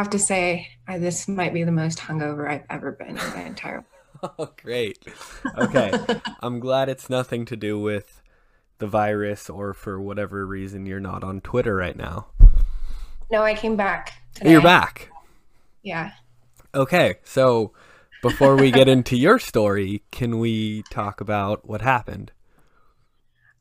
[0.00, 3.42] have to say uh, this might be the most hungover I've ever been in my
[3.42, 3.84] entire life.
[4.38, 4.98] Oh, great.
[5.56, 5.92] Okay.
[6.42, 8.20] I'm glad it's nothing to do with
[8.76, 12.26] the virus or for whatever reason you're not on Twitter right now.
[13.30, 14.12] No, I came back.
[14.34, 14.50] Today.
[14.50, 15.10] You're back.
[15.82, 16.10] Yeah.
[16.74, 17.14] Okay.
[17.24, 17.72] So
[18.20, 22.32] before we get into your story, can we talk about what happened?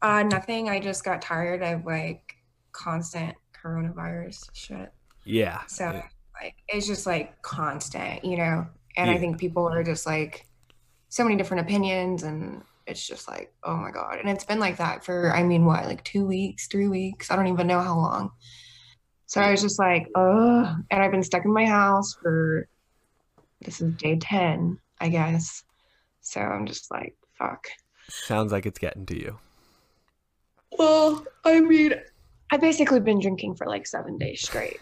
[0.01, 0.69] Uh, nothing.
[0.69, 2.37] I just got tired of like
[2.71, 4.93] constant coronavirus shit.
[5.25, 5.59] Yeah.
[5.67, 6.07] So yeah.
[6.41, 8.67] Like it's just like constant, you know.
[8.97, 10.45] And I think people are just like
[11.09, 14.17] so many different opinions and it's just like, oh my god.
[14.19, 17.31] And it's been like that for I mean what, like two weeks, three weeks?
[17.31, 18.31] I don't even know how long.
[19.25, 22.67] So I was just like, oh and I've been stuck in my house for
[23.61, 25.63] this is day ten, I guess.
[26.21, 27.67] So I'm just like, fuck.
[28.09, 29.39] Sounds like it's getting to you.
[30.77, 31.93] Well, I mean,
[32.51, 34.79] I've basically been drinking for like seven days straight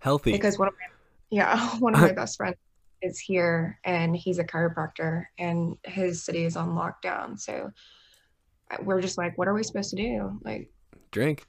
[0.00, 0.32] Healthy.
[0.32, 0.93] because one of my,
[1.30, 2.56] yeah, one of my best friends
[3.02, 7.38] is here and he's a chiropractor and his city is on lockdown.
[7.38, 7.70] So
[8.82, 10.38] we're just like, what are we supposed to do?
[10.42, 10.70] Like,
[11.10, 11.46] Drink.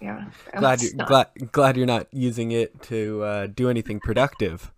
[0.00, 0.24] yeah.
[0.56, 4.70] Glad it's you not- glad glad you're not using it to uh, do anything productive.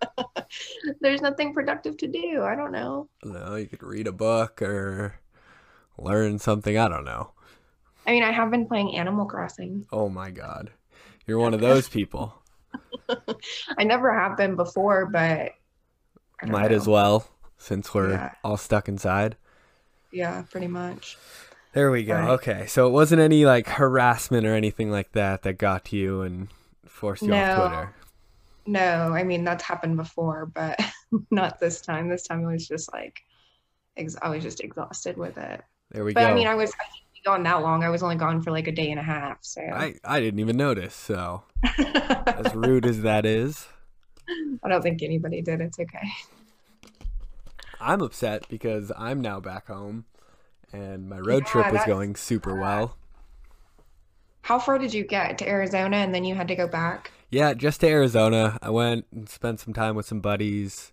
[1.00, 2.42] There's nothing productive to do.
[2.42, 3.08] I don't know.
[3.22, 5.16] No, you could read a book or
[5.98, 6.76] learn something.
[6.78, 7.32] I don't know.
[8.06, 9.86] I mean, I have been playing Animal Crossing.
[9.92, 10.70] Oh my god.
[11.26, 12.34] You're one of those people.
[13.78, 15.52] I never have been before, but
[16.42, 17.26] I Might as well
[17.58, 18.32] since we're Yeah.
[18.44, 19.36] all stuck inside.
[20.12, 21.16] Yeah, pretty much.
[21.72, 22.14] There we go.
[22.14, 22.30] Right.
[22.30, 22.66] Okay.
[22.66, 26.48] So it wasn't any like harassment or anything like that that got to you and
[26.86, 27.68] forced you off No.
[27.68, 27.94] Twitter.
[28.66, 30.78] No, I mean that's happened before, but
[31.30, 32.08] not this time.
[32.08, 33.20] This time it was just like,
[33.96, 35.62] ex- I was just exhausted with it.
[35.92, 36.26] There we But go.
[36.26, 36.84] But I mean, I was I
[37.24, 37.84] gone that long.
[37.84, 39.38] I was only gone for like a day and a half.
[39.42, 40.94] So I, I didn't even notice.
[40.94, 41.44] So
[42.26, 43.68] as rude as that is,
[44.62, 45.60] I don't think anybody did.
[45.60, 46.08] It's okay.
[47.80, 50.04] I'm upset because I'm now back home
[50.72, 52.96] and my road Yeah, trip was going super well.
[54.42, 57.12] How far did you get to Arizona and then you had to go back?
[57.30, 58.58] Yeah, just to Arizona.
[58.60, 60.92] I went and spent some time with some buddies.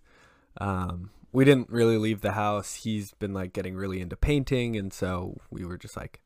[0.60, 2.74] Um, we didn't really leave the house.
[2.74, 6.20] He's been like getting really into painting, and so we were just like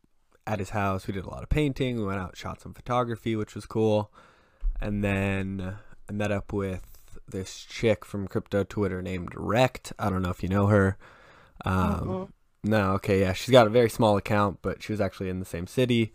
[0.47, 1.07] at his house.
[1.07, 1.99] We did a lot of painting.
[1.99, 4.11] We went out, shot some photography, which was cool.
[4.81, 5.77] And then
[6.09, 6.87] I met up with
[7.31, 9.93] this chick from crypto Twitter named Rect.
[9.99, 10.97] I don't know if you know her.
[11.67, 12.33] Um,
[12.65, 15.45] no, okay, yeah, she's got a very small account, but she was actually in the
[15.45, 16.15] same city.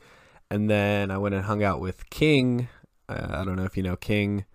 [0.49, 2.67] And then I went and hung out with King.
[3.07, 4.45] Uh, I don't know if you know King.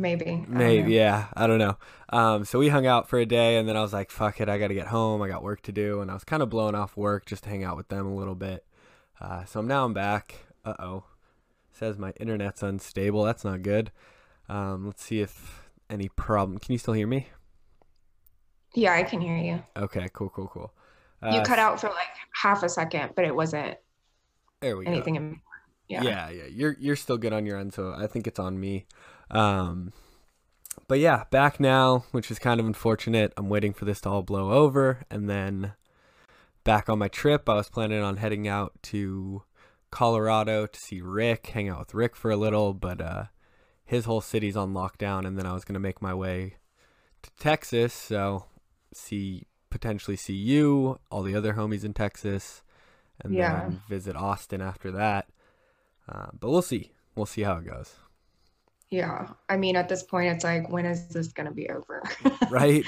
[0.00, 0.44] Maybe.
[0.48, 1.76] Maybe, yeah, I don't know.
[2.08, 4.48] Um, so we hung out for a day, and then I was like, "Fuck it,
[4.48, 5.20] I got to get home.
[5.22, 7.50] I got work to do." And I was kind of blowing off work just to
[7.50, 8.64] hang out with them a little bit.
[9.20, 10.46] Uh, so now I'm back.
[10.64, 11.04] Uh oh,
[11.70, 13.24] says my internet's unstable.
[13.24, 13.92] That's not good.
[14.48, 16.58] Um, let's see if any problem.
[16.58, 17.28] Can you still hear me?
[18.74, 19.62] Yeah, I can hear you.
[19.76, 20.72] Okay, cool, cool, cool.
[21.22, 23.76] You Uh, cut out for like half a second, but it wasn't
[24.60, 24.90] There we go.
[24.90, 25.16] anything.
[25.16, 25.40] in-
[25.88, 26.02] Yeah.
[26.04, 28.86] yeah yeah you're you're still good on your end so i think it's on me
[29.30, 29.92] um
[30.88, 34.22] but yeah back now which is kind of unfortunate i'm waiting for this to all
[34.22, 35.72] blow over and then
[36.64, 39.42] back on my trip i was planning on heading out to
[39.90, 43.24] colorado to see rick hang out with rick for a little but uh
[43.84, 46.54] his whole city's on lockdown and then i was going to make my way
[47.22, 48.44] to texas so
[48.92, 52.62] see potentially see you all the other homies in texas
[53.20, 53.60] and Yeah.
[53.66, 55.28] then visit austin after that
[56.08, 56.90] uh, but we'll see.
[57.14, 57.94] We'll see how it goes.
[58.90, 59.28] Yeah.
[59.48, 62.02] I mean, at this point, it's like, when is this going to be over?
[62.50, 62.84] Right?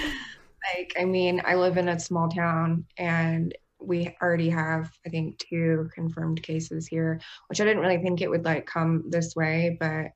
[0.76, 5.38] Like, I mean, I live in a small town and we already have, I think,
[5.38, 9.76] two confirmed cases here, which I didn't really think it would like come this way,
[9.78, 10.06] but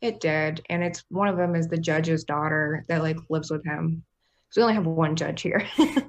[0.00, 0.62] it did.
[0.68, 4.02] And it's one of them is the judge's daughter that like lives with him.
[4.50, 5.66] So we only have one judge here.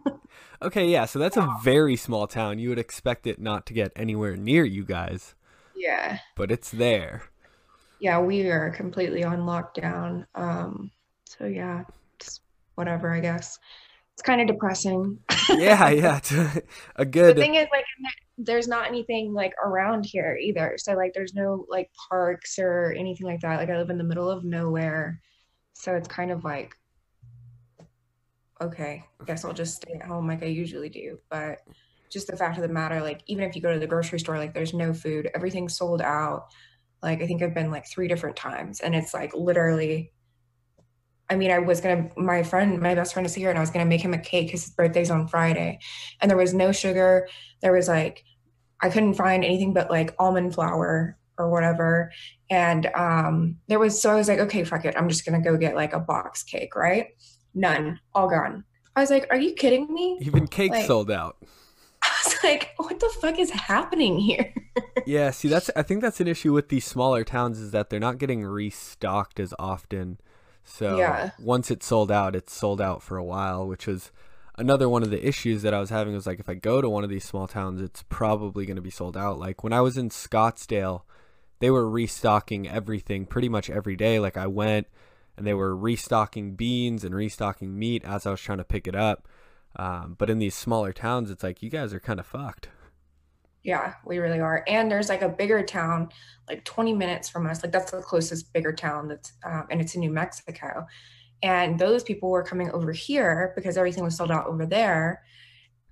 [0.62, 1.06] Okay, yeah.
[1.06, 2.60] So that's a very small town.
[2.60, 5.36] You would expect it not to get anywhere near you guys,
[5.76, 6.20] yeah.
[6.36, 7.24] but it's there.
[8.00, 10.26] Yeah, we are completely on lockdown.
[10.36, 10.92] Um,
[11.26, 11.84] so yeah,
[12.76, 13.58] whatever, I guess.
[14.14, 15.20] It's kind of depressing.
[15.48, 16.20] Yeah, yeah.
[16.32, 16.62] A,
[16.96, 17.38] a the good.
[17.38, 17.86] thing is like
[18.38, 23.26] there's not anything like around here either so like there's no like parks or anything
[23.26, 25.22] like that like i live in the middle of nowhere
[25.74, 26.76] so it's kind of like
[28.60, 31.60] okay i guess i'll just stay at home like i usually do but
[32.10, 34.38] just the fact of the matter like even if you go to the grocery store
[34.38, 36.48] like there's no food everything's sold out
[37.06, 40.12] like i think i've been like three different times and it's like literally
[41.28, 43.72] I mean, I was gonna, my friend, my best friend is here, and I was
[43.72, 44.52] gonna make him a cake.
[44.52, 45.80] His birthday's on Friday,
[46.22, 47.28] and there was no sugar.
[47.64, 48.24] There was like,
[48.82, 52.12] I couldn't find anything but like almond flour or whatever.
[52.50, 54.96] And um, there was, so I was like, okay, fuck it.
[54.98, 57.08] I'm just to go get like a box cake, right?
[57.54, 58.64] None, all gone.
[58.96, 60.20] I was like, are you kidding me?
[60.22, 61.38] Even cake like, sold out.
[62.26, 64.54] Was like, what the fuck is happening here?
[65.06, 68.00] yeah, see, that's, I think that's an issue with these smaller towns is that they're
[68.00, 70.20] not getting restocked as often.
[70.64, 71.32] So yeah.
[71.40, 74.12] once it's sold out, it's sold out for a while, which was
[74.58, 76.90] another one of the issues that I was having was like if I go to
[76.90, 79.38] one of these small towns, it's probably going to be sold out.
[79.38, 81.02] Like when I was in Scottsdale,
[81.60, 84.20] they were restocking everything pretty much every day.
[84.20, 84.88] Like I went
[85.38, 88.96] and they were restocking beans and restocking meat as I was trying to pick it
[88.96, 89.28] up.
[89.78, 92.70] Um, but in these smaller towns, it's like you guys are kind of fucked.
[93.64, 94.64] Yeah, we really are.
[94.68, 96.10] And there's like a bigger town,
[96.48, 97.64] like 20 minutes from us.
[97.64, 100.86] Like that's the closest bigger town that's, um, and it's in New Mexico.
[101.42, 105.24] And those people were coming over here because everything was sold out over there.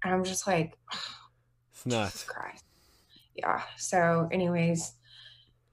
[0.04, 1.00] And I'm just like, oh,
[1.72, 2.24] it's nuts.
[2.24, 2.64] Christ.
[3.36, 3.62] Yeah.
[3.78, 4.94] So, anyways,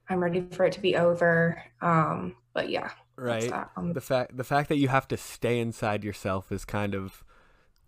[0.09, 1.63] I'm ready for it to be over.
[1.83, 2.91] Um, but yeah.
[3.17, 3.53] Right.
[3.77, 7.23] Um, the fact the fact that you have to stay inside yourself is kind of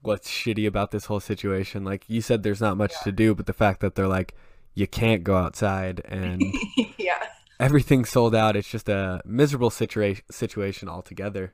[0.03, 1.85] what's shitty about this whole situation.
[1.85, 3.05] Like you said, there's not much yeah.
[3.05, 4.35] to do, but the fact that they're like,
[4.75, 6.43] you can't go outside and
[6.99, 7.23] yeah,
[7.61, 8.57] everything's sold out.
[8.57, 11.53] It's just a miserable situation situation altogether.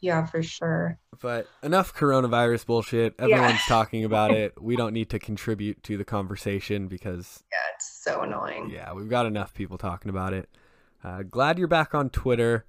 [0.00, 0.98] Yeah, for sure.
[1.20, 3.14] But enough coronavirus bullshit.
[3.20, 3.58] Everyone's yeah.
[3.68, 4.60] talking about it.
[4.60, 8.70] We don't need to contribute to the conversation because yeah, it's so annoying.
[8.70, 10.48] Yeah, we've got enough people talking about it.
[11.04, 12.64] Uh, glad you're back on Twitter,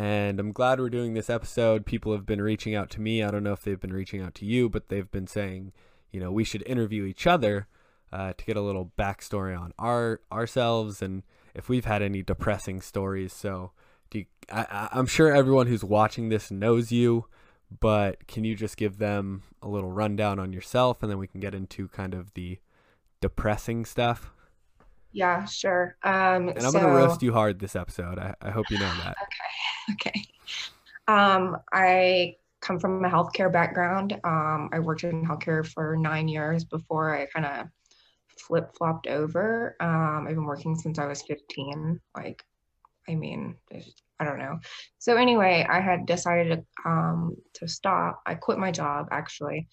[0.00, 1.84] and I'm glad we're doing this episode.
[1.84, 3.22] People have been reaching out to me.
[3.22, 5.72] I don't know if they've been reaching out to you, but they've been saying,
[6.10, 7.66] you know, we should interview each other
[8.10, 11.22] uh, to get a little backstory on our ourselves and
[11.54, 13.34] if we've had any depressing stories.
[13.34, 13.72] So
[14.14, 17.26] you, I, I'm sure everyone who's watching this knows you,
[17.78, 21.40] but can you just give them a little rundown on yourself and then we can
[21.40, 22.58] get into kind of the
[23.20, 24.32] depressing stuff?
[25.12, 25.96] Yeah, sure.
[26.02, 28.18] Um, and I'm so, gonna roast you hard this episode.
[28.18, 29.16] I, I hope you know that.
[29.22, 29.49] Okay.
[29.94, 30.24] Okay.
[31.08, 34.12] Um, I come from a healthcare background.
[34.22, 37.66] Um, I worked in healthcare for nine years before I kind of
[38.38, 39.76] flip flopped over.
[39.80, 42.00] Um, I've been working since I was 15.
[42.16, 42.44] Like
[43.08, 43.56] I mean,
[44.20, 44.58] I don't know.
[44.98, 48.22] So anyway, I had decided to, um, to stop.
[48.26, 49.68] I quit my job actually.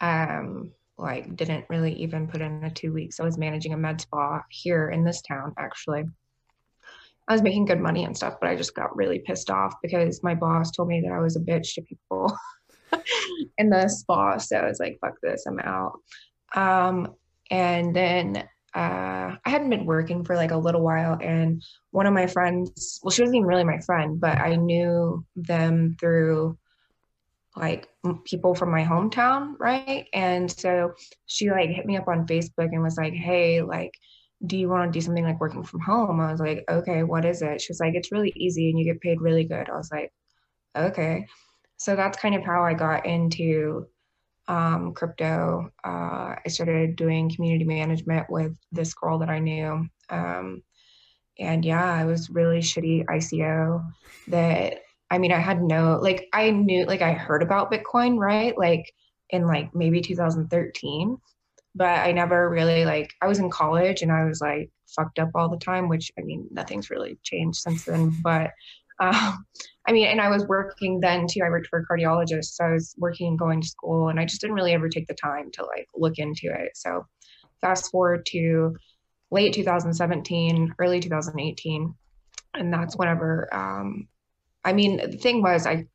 [0.00, 3.20] Um, like didn't really even put in a two weeks.
[3.20, 6.04] I was managing a med spa here in this town actually.
[7.28, 10.22] I was making good money and stuff, but I just got really pissed off because
[10.22, 12.36] my boss told me that I was a bitch to people
[13.58, 14.38] in the spa.
[14.38, 16.00] So I was like, fuck this, I'm out.
[16.54, 17.14] Um,
[17.50, 22.12] and then uh, I hadn't been working for like a little while, and one of
[22.12, 26.58] my friends, well, she wasn't even really my friend, but I knew them through
[27.56, 27.88] like
[28.24, 30.06] people from my hometown, right?
[30.12, 30.92] And so
[31.24, 33.92] she like hit me up on Facebook and was like, "Hey, like,
[34.44, 37.24] do you want to do something like working from home?" I was like, "Okay, what
[37.24, 39.76] is it?" She was like, "It's really easy and you get paid really good." I
[39.76, 40.12] was like,
[40.76, 41.26] "Okay."
[41.78, 43.86] So that's kind of how I got into
[44.48, 45.70] um, crypto.
[45.84, 49.86] Uh, I started doing community management with this girl that I knew.
[50.10, 50.62] Um,
[51.38, 53.84] and yeah, I was really shitty ICO
[54.28, 54.80] that
[55.10, 58.58] I mean, I had no, like, I knew, like, I heard about Bitcoin, right?
[58.58, 58.92] Like,
[59.30, 61.18] in like maybe 2013,
[61.76, 65.30] but I never really, like, I was in college and I was like fucked up
[65.34, 68.50] all the time, which I mean, nothing's really changed since then, but
[69.00, 69.44] um,
[69.86, 71.42] I mean, and I was working then too.
[71.44, 74.24] I worked for a cardiologist, so I was working and going to school, and I
[74.24, 76.70] just didn't really ever take the time to like look into it.
[76.74, 77.06] So,
[77.60, 78.74] fast forward to
[79.30, 81.94] late 2017, early 2018,
[82.54, 83.54] and that's whenever.
[83.54, 84.08] Um,
[84.64, 85.86] I mean, the thing was, I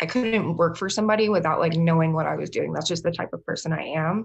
[0.00, 2.72] I couldn't work for somebody without like knowing what I was doing.
[2.72, 4.24] That's just the type of person I am,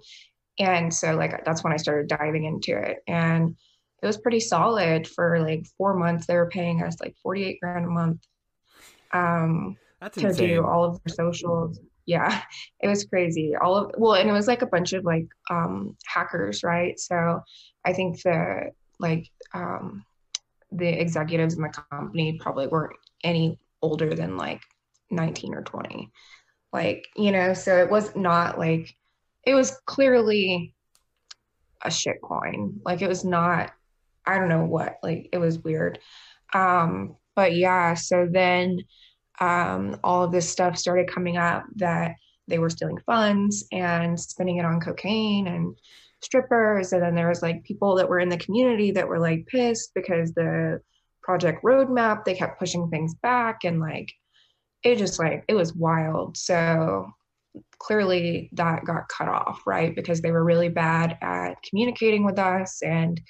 [0.60, 3.56] and so like that's when I started diving into it, and
[4.02, 6.26] it was pretty solid for like four months.
[6.26, 8.26] They were paying us like 48 grand a month
[9.12, 10.48] um, That's to insane.
[10.50, 11.80] do all of their socials.
[12.06, 12.42] Yeah,
[12.82, 13.56] it was crazy.
[13.56, 17.00] All of well, and it was like a bunch of like um, hackers, right?
[17.00, 17.42] So
[17.86, 20.06] I think the like um,
[20.72, 24.62] the executives in the company probably weren't any older than like
[25.12, 26.12] 19 or 20
[26.74, 28.94] like you know so it was not like
[29.46, 30.74] it was clearly
[31.84, 32.80] a shit coin.
[32.84, 33.72] Like it was not
[34.28, 36.00] i don't know what like it was weird.
[36.54, 38.80] Um but yeah so then
[39.40, 42.16] um, all of this stuff started coming up that
[42.48, 45.75] they were stealing funds and spending it on cocaine and
[46.22, 46.94] strippers.
[46.94, 49.92] And then there was like people that were in the community that were like pissed
[49.94, 50.82] because the
[51.22, 53.64] project roadmap they kept pushing things back.
[53.64, 54.12] And like
[54.84, 56.38] it just like it was wild.
[56.38, 57.12] So
[57.80, 62.82] clearly that got cut off right because they were really bad at communicating with us
[62.82, 63.22] and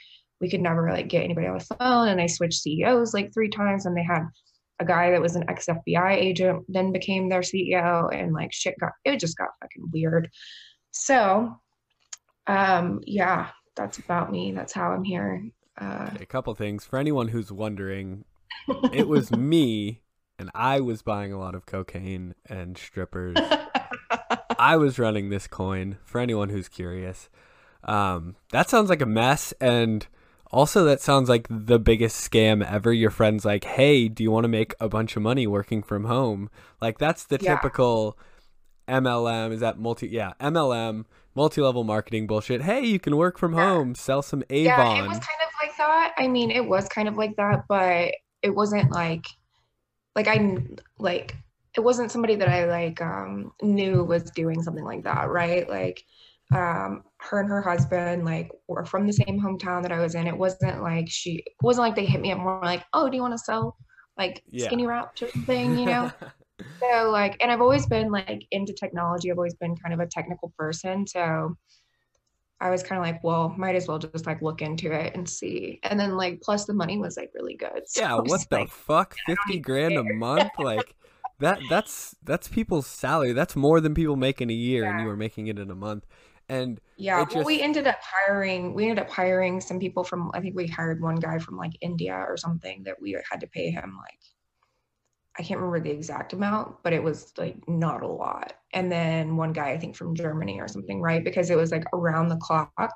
[0.41, 2.09] we could never like get anybody on the phone.
[2.09, 4.23] And I switched CEOs like three times, and they had
[4.79, 8.75] a guy that was an ex FBI agent then became their CEO, and like shit
[8.79, 10.29] got it just got fucking weird.
[10.91, 11.55] So,
[12.47, 14.51] um, yeah, that's about me.
[14.51, 15.43] That's how I'm here.
[15.79, 18.25] Uh, a couple things for anyone who's wondering.
[18.93, 20.01] it was me,
[20.37, 23.37] and I was buying a lot of cocaine and strippers.
[24.59, 25.97] I was running this coin.
[26.03, 27.29] For anyone who's curious,
[27.83, 30.05] um, that sounds like a mess, and
[30.51, 32.91] also that sounds like the biggest scam ever.
[32.93, 36.05] Your friend's like, "Hey, do you want to make a bunch of money working from
[36.05, 36.49] home?"
[36.81, 37.55] Like that's the yeah.
[37.55, 38.17] typical
[38.87, 39.51] MLM.
[39.51, 40.07] Is that multi?
[40.07, 42.61] Yeah, MLM multi-level marketing bullshit.
[42.61, 43.69] Hey, you can work from yeah.
[43.69, 44.95] home, sell some Avon.
[44.95, 46.13] Yeah, it was kind of like that.
[46.17, 49.25] I mean, it was kind of like that, but it wasn't like
[50.15, 50.57] like I
[50.97, 51.35] like
[51.75, 55.69] it wasn't somebody that I like um knew was doing something like that, right?
[55.69, 56.03] Like
[56.53, 60.27] um her and her husband like were from the same hometown that I was in.
[60.27, 63.21] It wasn't like she wasn't like they hit me up more like, "Oh, do you
[63.21, 63.77] want to sell
[64.17, 64.67] like yeah.
[64.67, 66.11] skinny wraps or something?" you know?
[66.81, 70.07] so like and i've always been like into technology i've always been kind of a
[70.07, 71.55] technical person so
[72.61, 75.27] i was kind of like well might as well just like look into it and
[75.27, 78.59] see and then like plus the money was like really good so yeah what the
[78.59, 79.99] like, fuck 50 grand care.
[79.99, 80.95] a month like
[81.39, 84.91] that that's that's people's salary that's more than people make in a year yeah.
[84.91, 86.05] and you were making it in a month
[86.47, 90.39] and yeah well, we ended up hiring we ended up hiring some people from i
[90.39, 93.69] think we hired one guy from like india or something that we had to pay
[93.71, 94.19] him like
[95.37, 98.53] I can't remember the exact amount, but it was like not a lot.
[98.73, 101.23] And then one guy, I think from Germany or something, right?
[101.23, 102.93] Because it was like around the clock.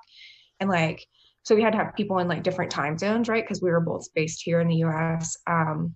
[0.59, 1.05] And like,
[1.43, 3.43] so we had to have people in like different time zones, right?
[3.43, 5.35] Because we were both based here in the US.
[5.47, 5.95] Um,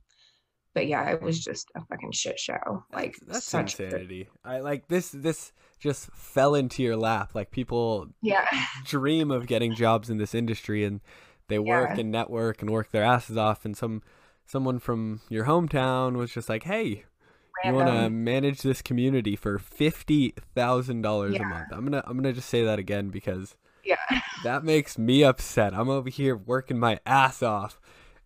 [0.74, 2.84] but yeah, it was just a fucking shit show.
[2.92, 4.30] Like that's, that's insanity.
[4.44, 7.36] I like this this just fell into your lap.
[7.36, 8.46] Like people yeah
[8.86, 11.02] dream of getting jobs in this industry and
[11.48, 12.02] they work yeah.
[12.02, 14.02] and network and work their asses off and some
[14.46, 17.06] someone from your hometown was just like, "Hey,
[17.64, 17.66] Random.
[17.66, 21.04] you want to manage this community for fifty thousand yeah.
[21.04, 23.98] dollars a month?" I'm gonna I'm gonna just say that again because yeah,
[24.44, 25.74] that makes me upset.
[25.74, 27.80] I'm over here working my ass off,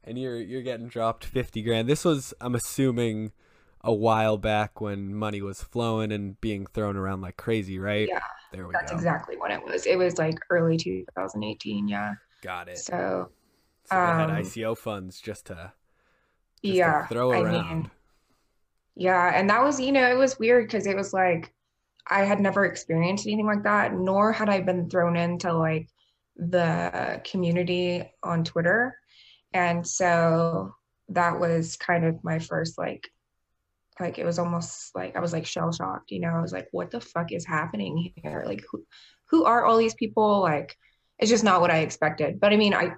[0.07, 1.87] and you're you're getting dropped fifty grand.
[1.87, 3.31] This was I'm assuming
[3.81, 8.07] a while back when money was flowing and being thrown around like crazy, right?
[8.07, 8.19] Yeah,
[8.51, 8.95] there we that's go.
[8.95, 9.85] That's exactly when it was.
[9.85, 11.87] It was like early 2018.
[11.87, 12.15] Yeah.
[12.41, 12.77] Got it.
[12.79, 13.29] So.
[13.85, 15.71] So they um, had ICO funds just to
[16.61, 17.55] yeah throw around.
[17.55, 17.91] I mean,
[18.95, 21.53] yeah, and that was you know it was weird because it was like
[22.07, 25.87] I had never experienced anything like that, nor had I been thrown into like
[26.35, 28.97] the community on Twitter,
[29.53, 30.73] and so
[31.09, 33.09] that was kind of my first like
[33.99, 36.29] like it was almost like I was like shell shocked, you know.
[36.29, 38.43] I was like, what the fuck is happening here?
[38.45, 38.85] Like who
[39.29, 40.41] who are all these people?
[40.41, 40.75] Like
[41.19, 42.39] it's just not what I expected.
[42.39, 42.91] But I mean, I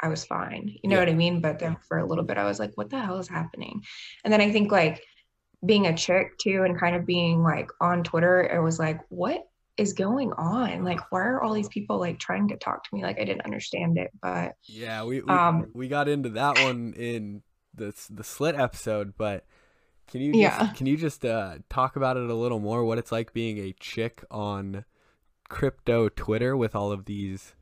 [0.00, 0.74] I was fine.
[0.82, 1.02] You know yeah.
[1.02, 1.40] what I mean?
[1.40, 3.82] But then for a little bit, I was like, what the hell is happening?
[4.24, 5.02] And then I think like
[5.64, 9.46] being a chick too and kind of being like on Twitter, it was like, what
[9.80, 10.84] is going on?
[10.84, 13.02] Like, why are all these people like trying to talk to me?
[13.02, 14.10] Like, I didn't understand it.
[14.20, 17.42] But yeah, we, we, um, we got into that one in
[17.74, 19.46] the, the slit episode, but
[20.06, 20.72] can you just, yeah.
[20.74, 22.84] can you just uh, talk about it a little more?
[22.84, 24.84] What it's like being a chick on
[25.48, 27.54] crypto Twitter with all of these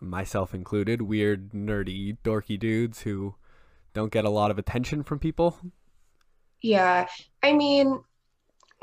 [0.00, 3.36] myself included, weird, nerdy, dorky dudes who
[3.94, 5.58] don't get a lot of attention from people.
[6.60, 7.06] Yeah.
[7.42, 8.00] I mean,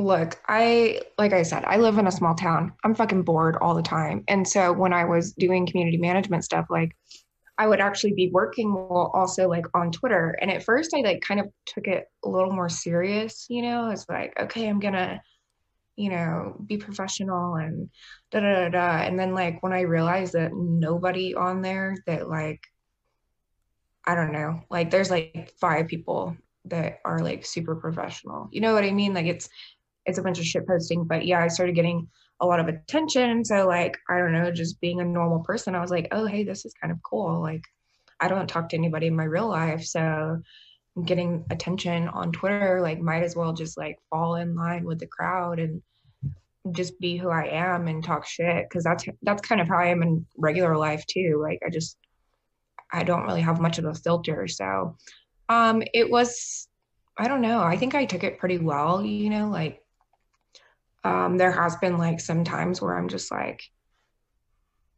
[0.04, 2.74] look, I, like I said, I live in a small town.
[2.84, 4.24] I'm fucking bored all the time.
[4.28, 6.96] And so when I was doing community management stuff, like,
[7.58, 10.36] I would actually be working while also like on Twitter.
[10.42, 13.92] And at first I like kind of took it a little more serious, you know,
[13.92, 15.22] it's like, okay, I'm gonna
[15.96, 17.90] you know, be professional and
[18.32, 19.06] da da da da.
[19.06, 22.62] And then like when I realized that nobody on there that like
[24.06, 28.50] I don't know, like there's like five people that are like super professional.
[28.52, 29.14] You know what I mean?
[29.14, 29.48] Like it's
[30.06, 31.06] it's a bunch of shit posting.
[31.06, 32.08] But yeah, I started getting
[32.40, 33.46] a lot of attention.
[33.46, 36.44] So like, I don't know, just being a normal person, I was like, oh hey,
[36.44, 37.42] this is kind of cool.
[37.42, 37.64] Like
[38.20, 39.84] I don't talk to anybody in my real life.
[39.84, 40.42] So
[41.06, 45.08] getting attention on Twitter, like might as well just like fall in line with the
[45.08, 45.82] crowd and
[46.72, 49.88] just be who I am and talk shit because that's that's kind of how I
[49.88, 51.40] am in regular life too.
[51.42, 51.98] Like I just
[52.92, 54.48] I don't really have much of a filter.
[54.48, 54.98] So
[55.50, 56.68] um it was
[57.18, 57.62] I don't know.
[57.62, 59.82] I think I took it pretty well, you know, like
[61.04, 63.62] um there has been like some times where I'm just like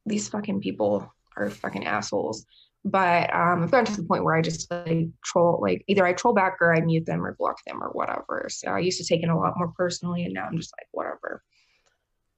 [0.05, 2.45] these fucking people are fucking assholes.
[2.85, 6.13] But um, I've gotten to the point where I just like troll, like either I
[6.13, 8.47] troll back or I mute them or block them or whatever.
[8.49, 10.87] So I used to take it a lot more personally, and now I'm just like
[10.91, 11.41] whatever.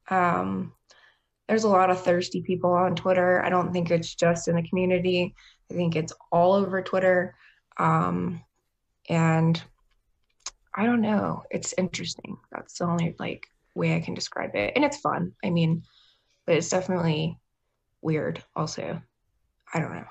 [0.09, 0.73] Um,
[1.47, 3.43] there's a lot of thirsty people on Twitter.
[3.43, 5.33] I don't think it's just in the community.
[5.71, 7.35] I think it's all over Twitter.
[7.77, 8.43] Um,
[9.09, 9.61] and
[10.75, 11.43] I don't know.
[11.49, 12.37] It's interesting.
[12.51, 14.73] That's the only like way I can describe it.
[14.75, 15.33] And it's fun.
[15.43, 15.83] I mean,
[16.45, 17.37] but it's definitely
[18.01, 19.01] weird also.
[19.73, 20.05] I don't know.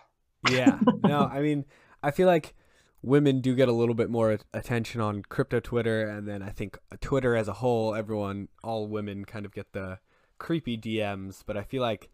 [0.50, 0.78] yeah.
[1.04, 1.64] No, I mean,
[2.02, 2.54] I feel like
[3.02, 6.78] women do get a little bit more attention on crypto Twitter and then I think
[7.00, 9.98] Twitter as a whole, everyone all women kind of get the
[10.38, 12.10] creepy DMs, but I feel like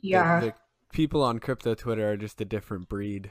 [0.00, 0.40] yeah.
[0.40, 0.54] the, the
[0.92, 3.30] people on crypto Twitter are just a different breed.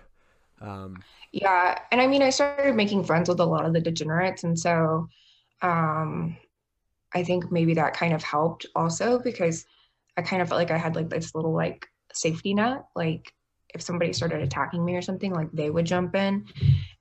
[0.61, 4.43] Um, yeah, and I mean, I started making friends with a lot of the degenerates,
[4.43, 5.09] and so
[5.61, 6.37] um,
[7.15, 9.65] I think maybe that kind of helped also because
[10.17, 13.33] I kind of felt like I had like this little like safety net, like
[13.73, 16.45] if somebody started attacking me or something, like they would jump in,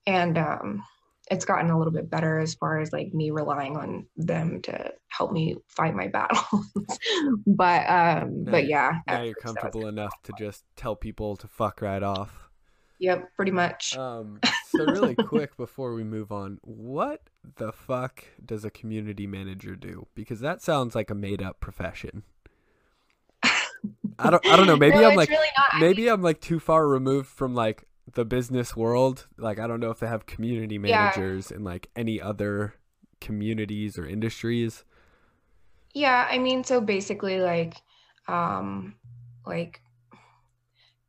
[0.07, 0.83] and um,
[1.31, 4.93] it's gotten a little bit better as far as like me relying on them to
[5.09, 6.67] help me fight my battles.
[7.47, 11.83] but um, now, but yeah, now you're comfortable enough to just tell people to fuck
[11.83, 12.44] right off.
[12.99, 13.97] Yep, pretty much.
[13.97, 17.23] Um, so really quick before we move on, what
[17.57, 20.07] the fuck does a community manager do?
[20.15, 22.23] Because that sounds like a made up profession.
[24.19, 25.49] I don't I don't know, maybe no, I'm like really
[25.79, 29.27] maybe I'm like too far removed from like the business world.
[29.37, 31.57] Like I don't know if they have community managers yeah.
[31.57, 32.75] in like any other
[33.21, 34.85] communities or industries.
[35.93, 37.75] Yeah, I mean so basically like
[38.29, 38.95] um
[39.47, 39.81] like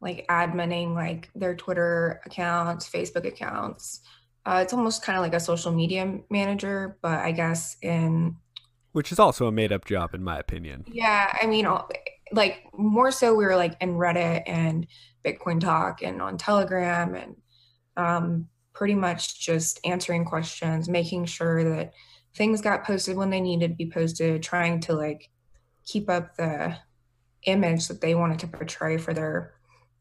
[0.06, 4.02] like adminning like their Twitter accounts, Facebook accounts.
[4.46, 8.38] Uh, it's almost kind of like a social media manager, but I guess in
[8.92, 10.86] which is also a made up job in my opinion.
[10.88, 11.68] Yeah, I mean,
[12.32, 14.88] like more so we were like in Reddit and
[15.26, 17.36] Bitcoin Talk and on Telegram and
[17.98, 21.94] um, pretty much just answering questions, making sure that
[22.36, 25.30] things got posted when they needed to be posted, trying to like
[25.86, 26.78] keep up the
[27.46, 29.55] image that they wanted to portray for their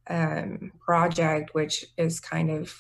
[0.09, 2.75] um, project, which is kind of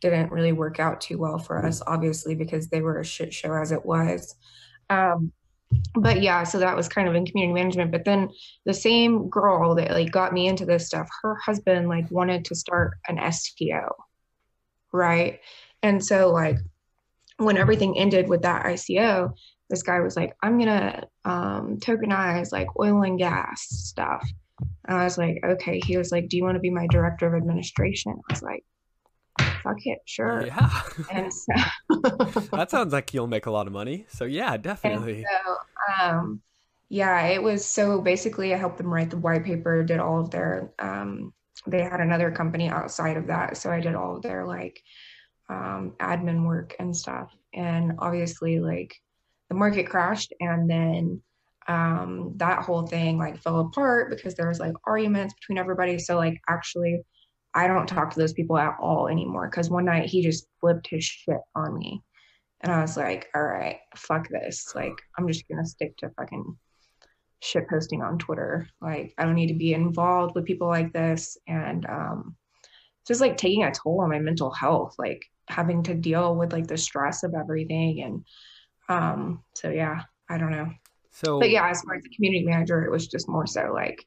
[0.00, 3.52] didn't really work out too well for us, obviously, because they were a shit show
[3.54, 4.36] as it was.
[4.90, 5.32] Um,
[5.94, 7.92] but yeah, so that was kind of in community management.
[7.92, 8.30] But then
[8.64, 12.54] the same girl that like got me into this stuff, her husband like wanted to
[12.54, 13.94] start an STO,
[14.92, 15.40] right?
[15.82, 16.58] And so like
[17.36, 19.34] when everything ended with that ICO,
[19.68, 24.26] this guy was like, I'm gonna um, tokenize like oil and gas stuff.
[24.86, 25.80] And I was like, okay.
[25.84, 28.12] He was like, do you want to be my director of administration?
[28.12, 28.64] I was like,
[29.62, 30.46] fuck it, sure.
[30.46, 30.82] Yeah.
[31.12, 31.52] And so
[32.52, 34.06] that sounds like you'll make a lot of money.
[34.08, 35.24] So yeah, definitely.
[35.24, 36.40] so, um,
[36.88, 40.30] yeah, it was so basically I helped them write the white paper, did all of
[40.30, 41.32] their um,
[41.66, 43.56] they had another company outside of that.
[43.56, 44.80] So I did all of their like
[45.48, 47.30] um, admin work and stuff.
[47.52, 48.94] And obviously like
[49.48, 51.22] the market crashed and then
[51.68, 55.98] um, that whole thing like fell apart because there was like arguments between everybody.
[55.98, 57.02] So like actually,
[57.54, 60.88] I don't talk to those people at all anymore because one night he just flipped
[60.88, 62.02] his shit on me,
[62.62, 64.72] and I was like, all right, fuck this.
[64.74, 66.56] Like I'm just gonna stick to fucking
[67.40, 68.68] shit posting on Twitter.
[68.80, 72.36] Like I don't need to be involved with people like this, and um,
[73.06, 76.66] just like taking a toll on my mental health, like having to deal with like
[76.66, 78.24] the stress of everything, and
[78.88, 80.70] um, so yeah, I don't know.
[81.18, 84.06] So, but yeah, as far as the community manager, it was just more so like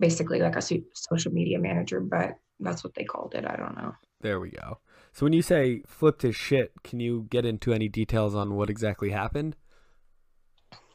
[0.00, 0.62] basically like a
[0.92, 3.44] social media manager, but that's what they called it.
[3.46, 3.92] I don't know.
[4.22, 4.80] There we go.
[5.12, 8.68] So when you say flipped his shit, can you get into any details on what
[8.68, 9.54] exactly happened?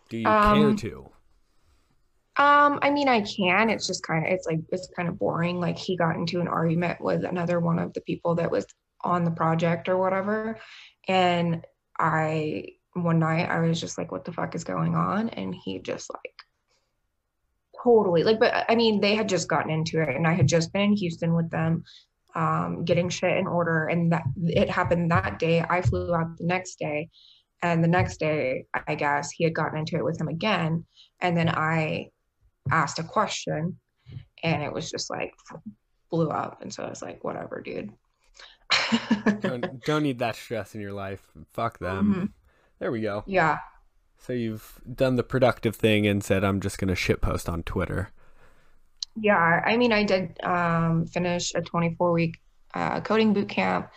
[0.10, 1.12] Do you um, care to?
[2.36, 3.70] Um, I mean, I can.
[3.70, 5.62] It's just kind of, it's like, it's kind of boring.
[5.62, 8.66] Like he got into an argument with another one of the people that was
[9.00, 10.60] on the project or whatever.
[11.08, 11.66] And
[11.98, 15.30] I one night I was just like, what the fuck is going on?
[15.30, 16.36] And he just like
[17.84, 20.74] totally like, but I mean, they had just gotten into it and I had just
[20.74, 21.84] been in Houston with them,
[22.36, 23.88] um, getting shit in order.
[23.88, 25.64] And that it happened that day.
[25.68, 27.10] I flew out the next day.
[27.64, 30.86] And the next day, I guess he had gotten into it with him again.
[31.20, 32.10] And then I
[32.72, 33.80] asked a question
[34.44, 35.34] and it was just like
[36.10, 36.62] blew up.
[36.62, 37.92] And so I was like, whatever, dude.
[39.40, 41.22] don't, don't need that stress in your life.
[41.54, 42.14] Fuck them.
[42.14, 42.26] Mm-hmm.
[42.82, 43.24] There we go.
[43.28, 43.60] Yeah.
[44.18, 47.62] So you've done the productive thing and said, I'm just going to shit post on
[47.62, 48.10] Twitter.
[49.16, 49.62] Yeah.
[49.64, 52.42] I mean, I did um, finish a 24 week
[52.74, 53.92] uh, coding boot camp.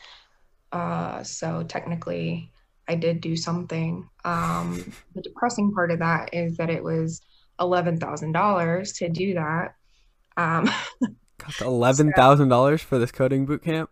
[0.71, 2.53] Uh, so technically,
[2.87, 4.07] I did do something.
[4.27, 7.23] Um, the depressing part of that is that it was
[7.61, 9.77] $11,000 to do that.
[10.37, 10.71] Um,
[11.41, 13.89] $11,000 so, for this coding boot camp?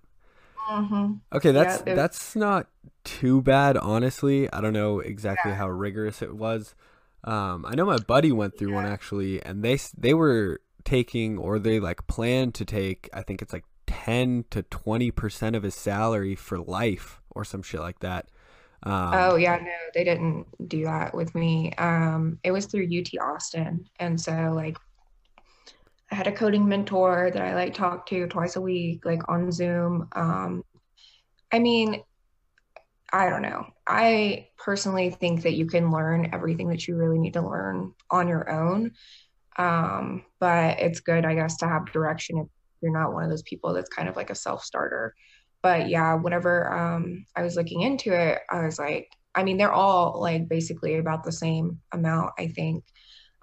[0.73, 1.13] Mm-hmm.
[1.37, 2.69] Okay, that's yeah, that's not
[3.05, 4.51] too bad, honestly.
[4.53, 5.59] I don't know exactly yeah.
[5.59, 6.75] how rigorous it was.
[7.25, 11.59] Um, I know my buddy went through one actually, and they they were taking or
[11.59, 13.09] they like planned to take.
[13.13, 17.63] I think it's like ten to twenty percent of his salary for life or some
[17.63, 18.29] shit like that.
[18.85, 21.73] Um, oh yeah, no, they didn't do that with me.
[21.75, 24.77] Um, it was through UT Austin, and so like
[26.13, 29.51] I had a coding mentor that I like talk to twice a week, like on
[29.51, 30.09] Zoom.
[30.13, 30.63] Um,
[31.51, 32.03] I mean,
[33.11, 33.67] I don't know.
[33.87, 38.29] I personally think that you can learn everything that you really need to learn on
[38.29, 38.93] your own.
[39.57, 42.47] Um, but it's good, I guess, to have direction if
[42.83, 45.15] you're not one of those people that's kind of like a self starter.
[45.63, 49.73] But yeah, whenever um, I was looking into it, I was like, I mean, they're
[49.73, 52.85] all like basically about the same amount, I think.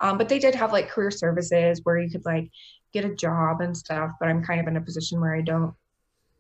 [0.02, 2.50] Um, but they did have like career services where you could like
[2.94, 4.12] get a job and stuff.
[4.20, 5.74] But I'm kind of in a position where I don't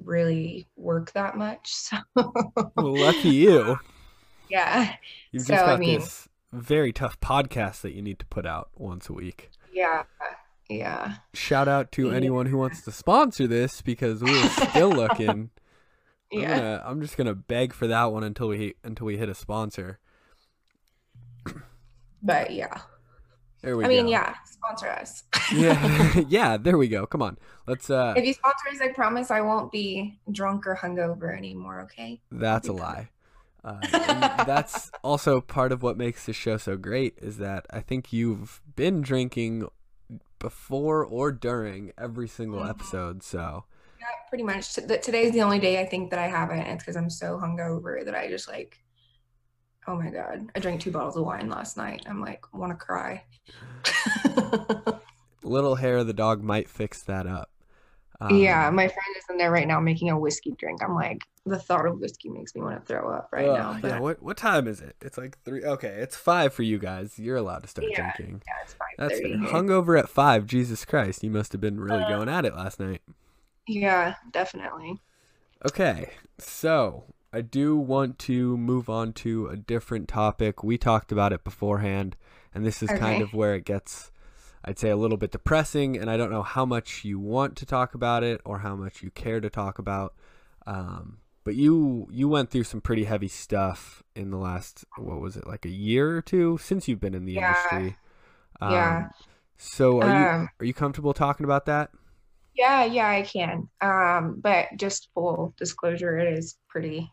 [0.03, 1.69] really work that much.
[2.15, 2.31] So
[2.75, 3.77] well, lucky you.
[4.49, 4.95] Yeah.
[5.31, 8.45] You've so, just got I mean, this very tough podcast that you need to put
[8.45, 9.51] out once a week.
[9.71, 10.03] Yeah.
[10.69, 11.15] Yeah.
[11.33, 12.15] Shout out to yeah.
[12.15, 15.49] anyone who wants to sponsor this because we're still looking.
[16.31, 16.41] yeah.
[16.41, 19.35] I'm, gonna, I'm just gonna beg for that one until we until we hit a
[19.35, 19.99] sponsor.
[22.21, 22.81] But yeah.
[23.61, 23.93] There we I go.
[23.93, 25.23] mean, yeah, sponsor us.
[25.53, 26.57] yeah, yeah.
[26.57, 27.05] There we go.
[27.05, 27.89] Come on, let's.
[27.89, 31.81] uh If you sponsor us, I promise I won't be drunk or hungover anymore.
[31.81, 32.21] Okay.
[32.31, 33.09] That's a lie.
[33.63, 33.79] Uh,
[34.45, 38.61] that's also part of what makes this show so great is that I think you've
[38.75, 39.67] been drinking
[40.39, 42.69] before or during every single mm-hmm.
[42.69, 43.23] episode.
[43.23, 43.65] So.
[43.99, 44.73] Yeah, pretty much.
[44.73, 46.59] Today's the only day I think that I haven't.
[46.59, 48.79] It's because I'm so hungover that I just like
[49.87, 50.49] oh my god.
[50.55, 52.05] I drank two bottles of wine last night.
[52.07, 53.23] I'm like want to cry.
[55.43, 57.49] Little hair of the dog might fix that up.
[58.21, 60.83] Um, yeah my friend is in there right now making a whiskey drink.
[60.83, 63.87] I'm like the thought of whiskey makes me want to throw up right now but...
[63.87, 64.97] yeah what, what time is it?
[65.01, 67.17] It's like three okay it's five for you guys.
[67.17, 68.41] You're allowed to start yeah, drinking.
[68.45, 69.19] yeah it's five that's
[69.51, 71.23] hungover at five jesus christ.
[71.23, 73.01] You must have been really uh, going at it last night.
[73.67, 74.99] yeah definitely.
[75.65, 80.63] Okay so I do want to move on to a different topic.
[80.63, 82.15] We talked about it beforehand,
[82.53, 82.99] and this is okay.
[82.99, 84.11] kind of where it gets,
[84.65, 85.95] I'd say, a little bit depressing.
[85.97, 89.03] And I don't know how much you want to talk about it or how much
[89.03, 90.15] you care to talk about.
[90.65, 95.35] Um, but you you went through some pretty heavy stuff in the last what was
[95.37, 97.47] it like a year or two since you've been in the yeah.
[97.47, 97.97] industry.
[98.61, 99.09] Um, yeah.
[99.57, 101.91] So are um, you are you comfortable talking about that?
[102.55, 103.69] Yeah, yeah, I can.
[103.81, 107.11] Um, but just full disclosure, it is pretty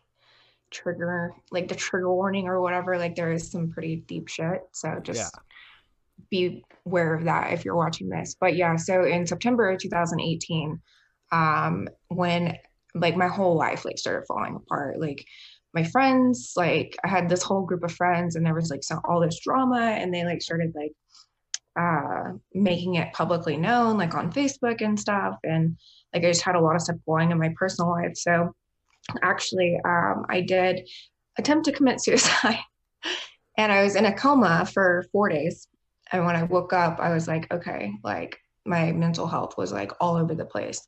[0.71, 4.61] trigger like the trigger warning or whatever like there is some pretty deep shit.
[4.71, 5.39] So just yeah.
[6.29, 8.35] be aware of that if you're watching this.
[8.39, 10.79] But yeah so in september 2018
[11.31, 12.57] um when
[12.95, 15.25] like my whole life like started falling apart like
[15.73, 19.01] my friends like i had this whole group of friends and there was like some
[19.03, 20.93] all this drama and they like started like
[21.77, 25.37] uh making it publicly known like on facebook and stuff.
[25.43, 25.77] And
[26.13, 28.15] like i just had a lot of stuff going in my personal life.
[28.15, 28.53] So
[29.21, 30.87] actually, um, I did
[31.37, 32.59] attempt to commit suicide.
[33.57, 35.67] and I was in a coma for four days.
[36.11, 39.91] And when I woke up, I was like, okay, like my mental health was like
[39.99, 40.85] all over the place.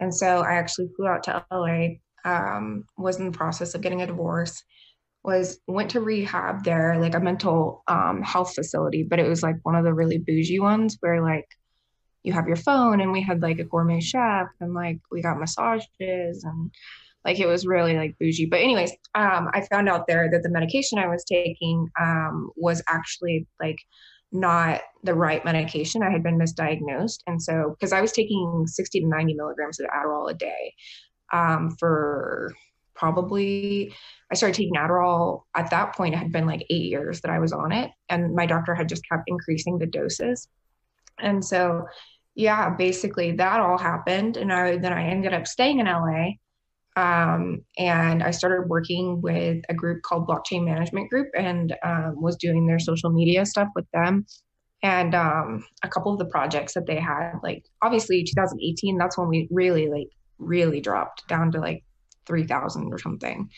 [0.00, 1.88] And so I actually flew out to LA,
[2.24, 4.62] um, was in the process of getting a divorce,
[5.22, 9.56] was went to rehab there, like a mental um, health facility, but it was like
[9.62, 11.46] one of the really bougie ones where like
[12.22, 15.38] you have your phone and we had like a gourmet chef and like we got
[15.38, 16.70] massages and
[17.24, 18.46] like it was really like bougie.
[18.46, 22.82] But anyways um, i found out there that the medication i was taking um, was
[22.88, 23.78] actually like
[24.32, 26.04] not the right medication.
[26.04, 27.20] I had been misdiagnosed.
[27.26, 30.74] And so because i was taking 60 to 90 milligrams of adderall a day
[31.32, 32.54] um, for
[32.94, 33.94] probably
[34.30, 37.38] i started taking adderall at that point it had been like eight years that i
[37.38, 37.90] was on it.
[38.08, 40.48] And my doctor had just kept increasing the doses.
[41.18, 41.86] And so
[42.36, 44.36] yeah basically that all happened.
[44.36, 46.30] And i then i ended up staying in la
[46.96, 52.36] um, and I started working with a group called Blockchain Management Group and um, was
[52.36, 54.26] doing their social media stuff with them.
[54.82, 59.28] And um, a couple of the projects that they had, like obviously 2018, that's when
[59.28, 61.84] we really, like, really dropped down to like
[62.26, 63.50] 3,000 or something.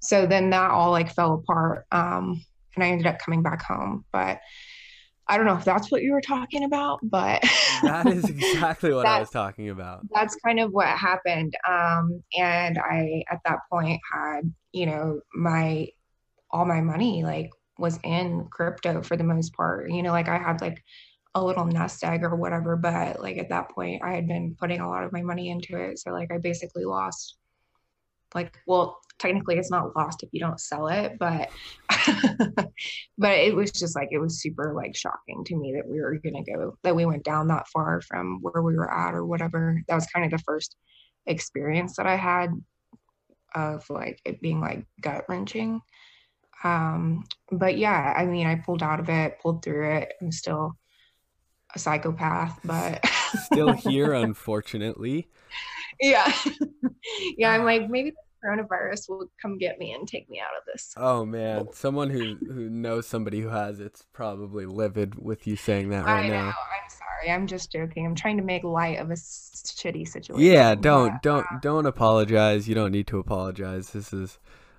[0.00, 1.86] So then that all like fell apart.
[1.92, 2.42] Um,
[2.74, 4.04] and I ended up coming back home.
[4.12, 4.40] But
[5.28, 7.42] I don't know if that's what you were talking about, but
[7.82, 10.00] that is exactly what I was talking about.
[10.12, 11.54] That's kind of what happened.
[11.68, 15.88] Um, and I, at that point, had, you know, my,
[16.50, 19.90] all my money like was in crypto for the most part.
[19.90, 20.82] You know, like I had like
[21.34, 24.80] a little nest egg or whatever, but like at that point, I had been putting
[24.80, 25.98] a lot of my money into it.
[25.98, 27.36] So like I basically lost
[28.34, 31.50] like well technically it's not lost if you don't sell it but
[33.18, 36.18] but it was just like it was super like shocking to me that we were
[36.18, 39.80] gonna go that we went down that far from where we were at or whatever.
[39.88, 40.76] That was kind of the first
[41.26, 42.50] experience that i had
[43.54, 45.80] of like it being like gut wrenching
[46.64, 50.14] um but yeah i mean i pulled out of it pulled through it.
[50.20, 50.76] I'm still
[51.74, 53.04] a psychopath but
[53.44, 55.28] still here unfortunately.
[56.00, 56.32] Yeah.
[57.36, 58.12] Yeah i'm like maybe
[58.44, 60.92] coronavirus will come get me and take me out of this.
[60.96, 65.90] Oh man, someone who who knows somebody who has it's probably livid with you saying
[65.90, 66.48] that right I now.
[66.48, 67.30] I'm sorry.
[67.30, 68.06] I'm just joking.
[68.06, 70.44] I'm trying to make light of a shitty situation.
[70.44, 72.68] Yeah, don't don't uh, don't apologize.
[72.68, 73.90] You don't need to apologize.
[73.90, 74.38] This is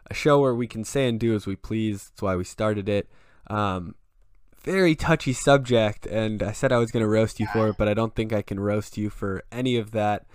[0.09, 2.09] a show where we can say and do as we please.
[2.09, 3.09] That's why we started it.
[3.47, 3.95] Um,
[4.61, 7.89] very touchy subject, and I said I was going to roast you for it, but
[7.89, 10.25] I don't think I can roast you for any of that.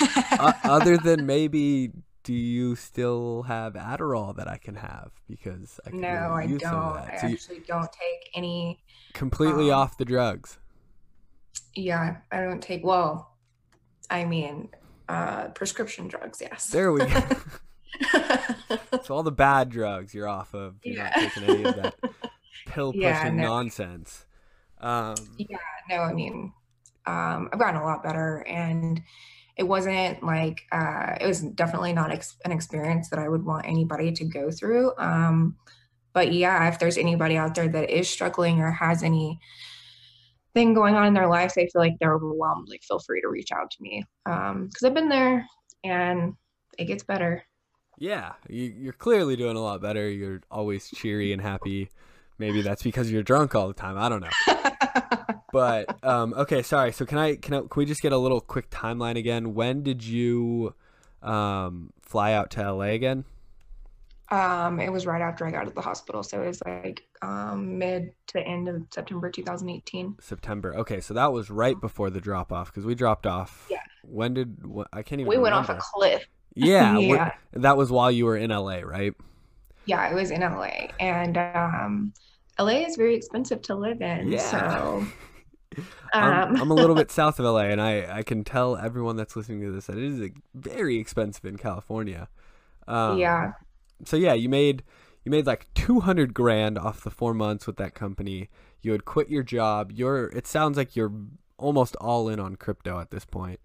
[0.38, 1.90] uh, other than maybe
[2.24, 5.10] do you still have Adderall that I can have?
[5.28, 6.64] Because I can no, I don't.
[6.64, 8.80] I so actually don't take any.
[9.12, 10.58] Completely um, off the drugs.
[11.74, 12.84] Yeah, I don't take.
[12.84, 13.32] Well,
[14.10, 14.68] I mean,
[15.08, 16.40] uh, prescription drugs.
[16.40, 16.68] Yes.
[16.68, 17.22] There we go.
[19.02, 20.76] so all the bad drugs you're off of.
[20.82, 21.02] You're yeah.
[21.04, 21.94] not taking any of that
[22.66, 23.42] pill pushing yeah, no.
[23.42, 24.26] nonsense.
[24.80, 25.58] Um, yeah.
[25.90, 26.52] No, I mean,
[27.06, 29.02] um, I've gotten a lot better, and
[29.56, 33.66] it wasn't like uh, it was definitely not ex- an experience that I would want
[33.66, 34.92] anybody to go through.
[34.98, 35.56] Um,
[36.12, 39.38] but yeah, if there's anybody out there that is struggling or has any
[40.54, 43.28] thing going on in their life, they feel like they're overwhelmed, like feel free to
[43.28, 45.46] reach out to me because um, I've been there
[45.84, 46.34] and
[46.78, 47.44] it gets better.
[47.98, 50.10] Yeah, you, are clearly doing a lot better.
[50.10, 51.90] You're always cheery and happy.
[52.38, 53.96] Maybe that's because you're drunk all the time.
[53.98, 54.28] I don't know.
[55.52, 56.92] but um, okay, sorry.
[56.92, 59.54] So can I can I, can we just get a little quick timeline again?
[59.54, 60.74] When did you
[61.22, 63.24] um, fly out to LA again?
[64.30, 67.04] Um, it was right after I got out of the hospital, so it was like
[67.20, 70.16] um, mid to end of September 2018.
[70.20, 70.74] September.
[70.74, 73.66] Okay, so that was right before the drop off because we dropped off.
[73.70, 73.82] Yeah.
[74.02, 75.28] When did what, I can't even.
[75.28, 75.58] We remember.
[75.58, 76.26] went off a cliff.
[76.54, 77.32] Yeah, yeah.
[77.52, 79.12] that was while you were in LA, right?
[79.84, 82.14] Yeah, I was in LA, and um,
[82.58, 84.32] LA is very expensive to live in.
[84.32, 84.38] Yeah.
[84.38, 85.06] So
[86.12, 89.16] I'm, um, I'm, a little bit south of LA, and I, I can tell everyone
[89.16, 92.28] that's listening to this that it is very expensive in California.
[92.86, 93.52] Um, yeah.
[94.04, 94.82] So yeah, you made
[95.24, 98.48] you made like 200 grand off the four months with that company.
[98.80, 99.92] You had quit your job.
[99.92, 100.26] You're.
[100.28, 101.12] It sounds like you're
[101.58, 103.60] almost all in on crypto at this point.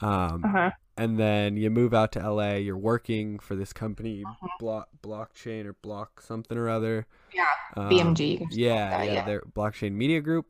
[0.00, 0.70] Um, uh-huh.
[0.96, 2.54] And then you move out to LA.
[2.54, 4.48] You're working for this company, uh-huh.
[4.58, 7.06] block blockchain or block something or other.
[7.32, 7.44] Yeah,
[7.76, 8.46] um, BMG.
[8.50, 10.46] Yeah, like that, yeah, yeah, Their blockchain media group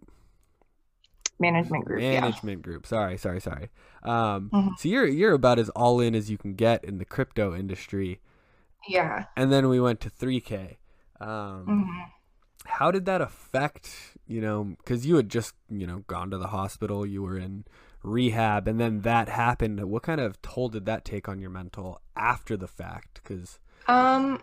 [1.40, 2.00] management group.
[2.00, 2.62] Management yeah.
[2.62, 2.86] group.
[2.86, 3.70] Sorry, sorry, sorry.
[4.02, 4.68] Um, mm-hmm.
[4.78, 8.20] So you're you're about as all in as you can get in the crypto industry.
[8.88, 9.26] Yeah.
[9.36, 10.76] And then we went to 3K.
[11.20, 12.00] Um, mm-hmm.
[12.66, 13.90] How did that affect
[14.26, 14.76] you know?
[14.78, 17.64] Because you had just you know gone to the hospital, you were in
[18.02, 19.82] rehab, and then that happened.
[19.84, 23.20] What kind of toll did that take on your mental after the fact?
[23.22, 24.42] Because um,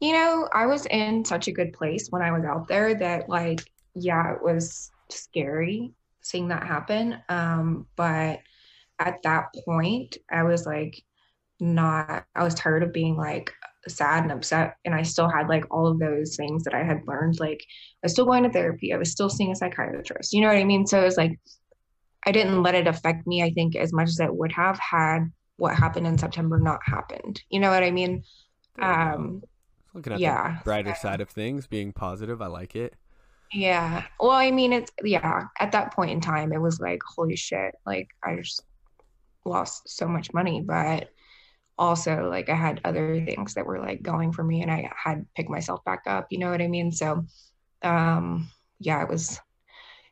[0.00, 3.28] you know, I was in such a good place when I was out there that
[3.28, 7.18] like yeah, it was scary seeing that happen.
[7.28, 8.40] Um, but
[8.98, 11.02] at that point, I was like,
[11.60, 13.52] not, I was tired of being like
[13.88, 14.76] sad and upset.
[14.84, 17.38] And I still had like all of those things that I had learned.
[17.38, 17.62] Like,
[18.02, 20.32] I was still going to therapy, I was still seeing a psychiatrist.
[20.32, 20.86] You know what I mean?
[20.86, 21.38] So it was like,
[22.24, 25.30] I didn't let it affect me, I think, as much as it would have had
[25.56, 27.42] what happened in September not happened.
[27.50, 28.24] You know what I mean?
[28.78, 29.42] Um,
[29.94, 30.58] Looking at yeah.
[30.58, 32.94] the brighter side of things, being positive, I like it.
[33.52, 34.04] Yeah.
[34.20, 37.74] Well, I mean, it's, yeah, at that point in time, it was like, holy shit,
[37.84, 38.62] like, I just
[39.44, 40.60] lost so much money.
[40.60, 41.10] But
[41.76, 45.26] also, like, I had other things that were like going for me and I had
[45.34, 46.28] picked myself back up.
[46.30, 46.92] You know what I mean?
[46.92, 47.24] So,
[47.82, 49.40] um, yeah, it was,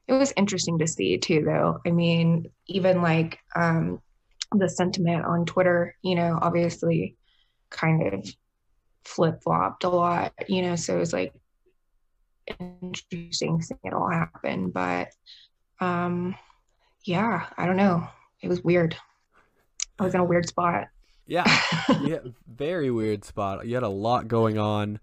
[0.08, 1.80] it was interesting to see too, though.
[1.86, 4.00] I mean, even like, um,
[4.52, 7.16] the sentiment on Twitter, you know, obviously
[7.70, 8.26] kind of
[9.04, 11.34] flip flopped a lot, you know, so it was like,
[12.58, 14.70] interesting seeing it all happen.
[14.70, 15.08] But
[15.80, 16.34] um,
[17.04, 18.08] yeah, I don't know.
[18.40, 18.96] It was weird.
[19.98, 20.88] I was in a weird spot.
[21.26, 21.44] Yeah,
[22.02, 23.66] yeah, very weird spot.
[23.66, 25.00] You had a lot going on.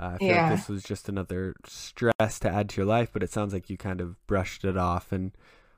[0.00, 0.48] Uh, I feel yeah.
[0.48, 3.68] like this was just another stress to add to your life, but it sounds like
[3.68, 5.32] you kind of brushed it off and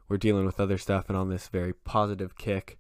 [0.09, 2.78] we're dealing with other stuff and on this very positive kick.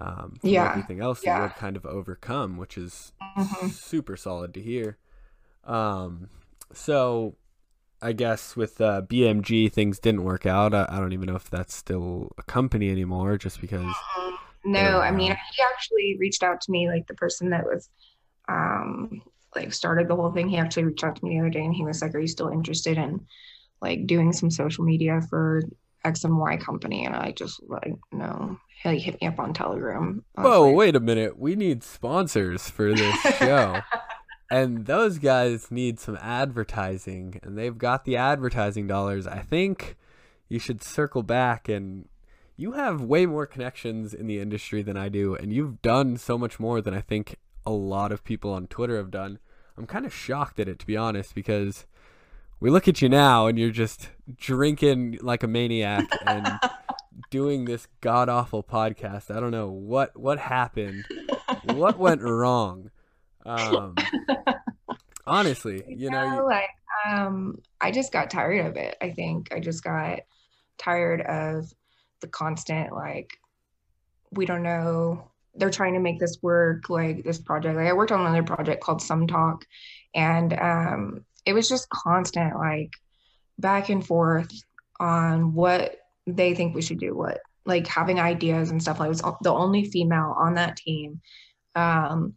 [0.00, 0.70] Um, yeah.
[0.70, 1.40] Everything else yeah.
[1.40, 3.68] that you kind of overcome, which is mm-hmm.
[3.68, 4.98] super solid to hear.
[5.64, 6.28] Um,
[6.72, 7.36] so
[8.02, 10.74] I guess with uh, BMG things didn't work out.
[10.74, 13.94] I, I, don't even know if that's still a company anymore, just because.
[14.64, 17.88] no, I mean, he actually reached out to me, like the person that was,
[18.48, 19.22] um,
[19.54, 20.48] like started the whole thing.
[20.48, 22.28] He actually reached out to me the other day, and he was like, "Are you
[22.28, 23.26] still interested in,
[23.80, 25.62] like, doing some social media for
[26.04, 28.58] X and Y company?" And I just like, no.
[28.82, 30.22] He hit me up on Telegram.
[30.34, 31.38] Whoa, like, wait a minute.
[31.38, 33.80] We need sponsors for this show.
[34.50, 39.26] and those guys need some advertising and they've got the advertising dollars.
[39.26, 39.96] I think
[40.48, 42.08] you should circle back and
[42.56, 46.38] you have way more connections in the industry than I do, and you've done so
[46.38, 49.38] much more than I think a lot of people on Twitter have done.
[49.76, 51.84] I'm kind of shocked at it, to be honest, because
[52.58, 56.48] we look at you now and you're just drinking like a maniac and
[57.30, 59.34] doing this god awful podcast.
[59.34, 61.04] I don't know what what happened,
[61.64, 62.90] what went wrong.
[63.46, 63.94] Um,
[65.26, 66.68] honestly, you, you know, know, like
[67.06, 68.96] um, I just got tired of it.
[69.00, 69.52] I think.
[69.52, 70.20] I just got
[70.78, 71.72] tired of
[72.20, 73.38] the constant like
[74.30, 75.30] we don't know.
[75.54, 77.76] They're trying to make this work like this project.
[77.76, 79.64] Like i worked on another project called some talk
[80.14, 82.92] and um it was just constant like
[83.58, 84.50] back and forth
[84.98, 89.00] on what they think we should do what like having ideas and stuff.
[89.00, 91.20] Like I was the only female on that team.
[91.74, 92.34] Um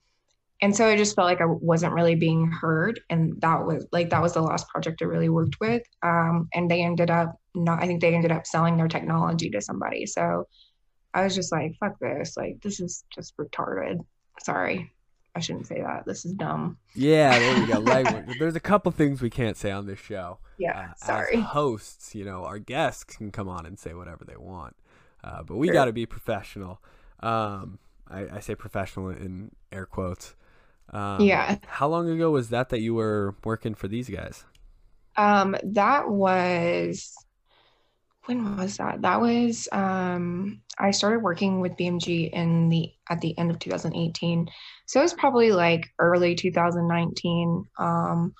[0.61, 4.09] and so I just felt like I wasn't really being heard, and that was like
[4.09, 5.83] that was the last project I really worked with.
[6.03, 7.81] Um, and they ended up not.
[7.81, 10.05] I think they ended up selling their technology to somebody.
[10.05, 10.47] So
[11.13, 12.35] I was just like, "Fuck this!
[12.35, 14.05] Like this is just retarded."
[14.43, 14.91] Sorry,
[15.33, 16.05] I shouldn't say that.
[16.05, 16.77] This is dumb.
[16.93, 17.79] Yeah, there we go.
[17.79, 18.37] Language.
[18.37, 20.39] There's a couple things we can't say on this show.
[20.57, 21.39] Yeah, uh, sorry.
[21.39, 24.75] Hosts, you know, our guests can come on and say whatever they want,
[25.23, 25.73] uh, but we sure.
[25.73, 26.81] got to be professional.
[27.21, 30.35] Um, I, I say professional in air quotes.
[30.91, 31.57] Um, yeah.
[31.67, 34.45] How long ago was that that you were working for these guys?
[35.15, 37.13] Um, that was
[38.25, 39.01] when was that?
[39.01, 44.47] That was um, I started working with BMG in the at the end of 2018,
[44.85, 47.65] so it was probably like early 2019.
[47.77, 48.33] Um,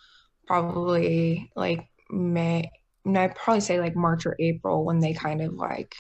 [0.48, 2.70] probably like May.
[3.04, 5.96] No, I'd probably say like March or April when they kind of like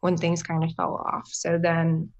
[0.00, 1.28] when things kind of fell off.
[1.28, 2.10] So then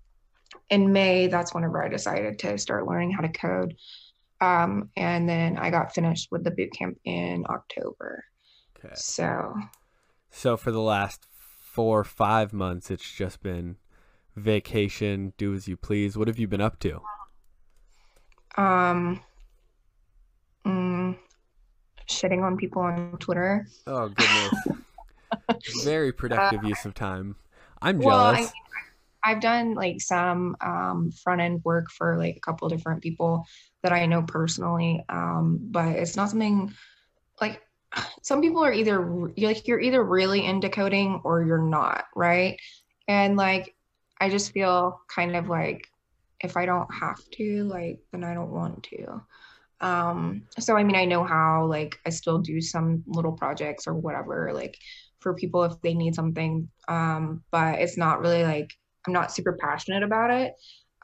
[0.71, 3.75] in May, that's whenever I decided to start learning how to code.
[4.41, 8.25] Um, and then I got finished with the boot camp in October.
[8.79, 8.95] Okay.
[8.95, 9.55] So,
[10.31, 13.77] so for the last four or five months, it's just been
[14.37, 16.17] vacation, do as you please.
[16.17, 17.01] What have you been up to?
[18.57, 19.21] Um,
[20.65, 21.17] mm,
[22.09, 23.67] shitting on people on Twitter.
[23.87, 24.55] Oh goodness!
[25.85, 27.37] Very productive uh, use of time.
[27.83, 28.39] I'm jealous.
[28.39, 28.49] Well, I,
[29.25, 33.47] I've done like some um, front end work for like a couple different people
[33.83, 36.73] that I know personally, um, but it's not something
[37.41, 37.61] like
[38.23, 42.59] some people are either like you're either really into coding or you're not, right?
[43.09, 43.75] And like
[44.21, 45.87] I just feel kind of like
[46.41, 49.23] if I don't have to, like then I don't want to.
[49.83, 53.95] Um, so I mean, I know how like I still do some little projects or
[53.95, 54.77] whatever, like
[55.21, 56.69] for people if they need something.
[56.89, 58.71] Um, but it's not really like
[59.07, 60.53] I'm not super passionate about it.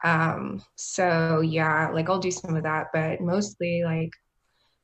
[0.04, 4.10] Um, so yeah, like I'll do some of that, but mostly like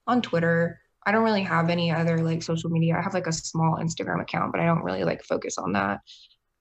[0.07, 0.79] on Twitter.
[1.05, 2.97] I don't really have any other like social media.
[2.97, 6.01] I have like a small Instagram account, but I don't really like focus on that.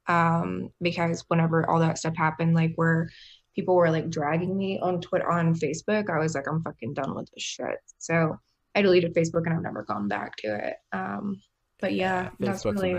[0.08, 3.10] Um, because whenever all that stuff happened, like where
[3.56, 7.16] people were like dragging me on Twitter on Facebook, I was like, I'm fucking done
[7.16, 7.78] with this shit.
[8.00, 8.38] So
[8.74, 10.76] I deleted Facebook and I've never gone back to it.
[10.92, 11.42] Um,
[11.80, 12.96] but yeah, yeah that's really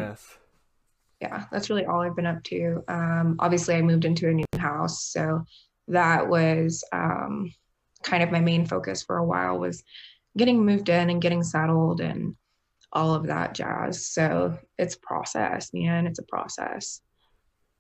[1.23, 2.83] yeah, that's really all I've been up to.
[2.89, 5.45] Um, obviously, I moved into a new house, so
[5.87, 7.53] that was um,
[8.03, 9.85] kind of my main focus for a while was
[10.37, 12.35] getting moved in and getting settled and
[12.93, 14.09] all of that jazz.
[14.09, 16.09] So it's process, man.
[16.09, 17.01] It's a process.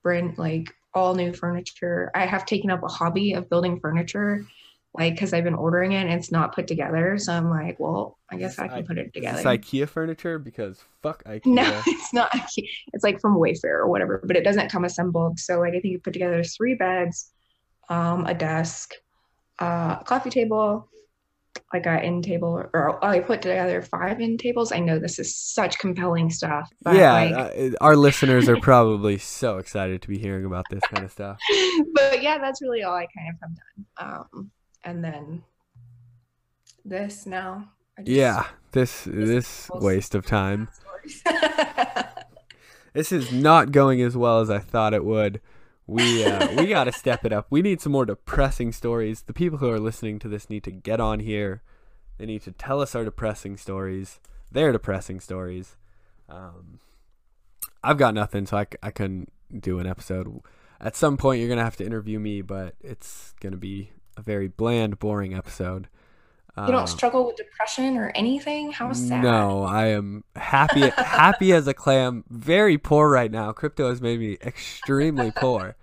[0.04, 2.12] Brand like all new furniture.
[2.14, 4.46] I have taken up a hobby of building furniture
[4.94, 7.16] like because I've been ordering it and it's not put together.
[7.16, 9.38] So I'm like, well, I guess I can I, put it together.
[9.38, 11.46] It's IKEA furniture because fuck IKEA.
[11.46, 12.68] No, it's not IKEA.
[12.92, 15.38] It's like from Wayfair or whatever, but it doesn't come assembled.
[15.38, 17.32] So like I think you put together three beds,
[17.88, 18.92] um, a desk,
[19.60, 20.88] uh, a coffee table,
[21.72, 24.72] like a end table, or I put together five end tables.
[24.72, 26.68] I know this is such compelling stuff.
[26.84, 27.32] yeah, like...
[27.32, 31.38] uh, our listeners are probably so excited to be hearing about this kind of stuff.
[31.94, 34.26] but yeah, that's really all I kind of have done.
[34.34, 34.50] Um,
[34.84, 35.42] and then
[36.84, 37.70] this now.
[37.98, 40.68] Just, yeah, this this waste of time.
[42.92, 45.40] this is not going as well as I thought it would.
[45.86, 47.46] We uh, we got to step it up.
[47.50, 49.22] We need some more depressing stories.
[49.22, 51.62] The people who are listening to this need to get on here.
[52.18, 54.20] They need to tell us our depressing stories.
[54.50, 55.76] Their depressing stories.
[56.28, 56.78] Um,
[57.82, 60.40] I've got nothing, so I, I couldn't do an episode.
[60.80, 64.48] at some point you're gonna have to interview me, but it's gonna be a very
[64.48, 65.88] bland, boring episode.
[66.56, 68.72] You don't struggle with depression or anything?
[68.72, 69.22] How sad.
[69.22, 72.24] No, I am happy happy as a clam.
[72.28, 73.52] Very poor right now.
[73.52, 75.76] Crypto has made me extremely poor.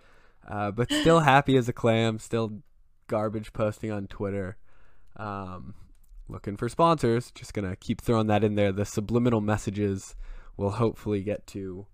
[0.47, 2.61] Uh, but still happy as a clam, still
[3.07, 4.57] garbage posting on Twitter.
[5.17, 5.73] Um,
[6.27, 7.32] looking for sponsors.
[7.32, 8.71] Just gonna keep throwing that in there.
[8.71, 10.15] The subliminal messages
[10.55, 11.88] will hopefully get to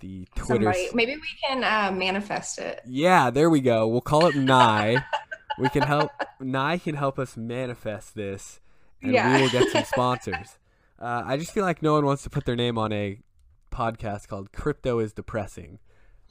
[0.00, 0.74] the Twitter.
[0.92, 2.82] Maybe we can uh, manifest it.
[2.86, 3.88] Yeah, there we go.
[3.88, 5.02] We'll call it Nye.
[5.58, 6.10] we can help.
[6.40, 8.60] Nye can help us manifest this,
[9.02, 9.36] and yeah.
[9.36, 10.58] we will get some sponsors.
[10.98, 13.20] Uh, I just feel like no one wants to put their name on a
[13.70, 15.78] podcast called "Crypto is Depressing."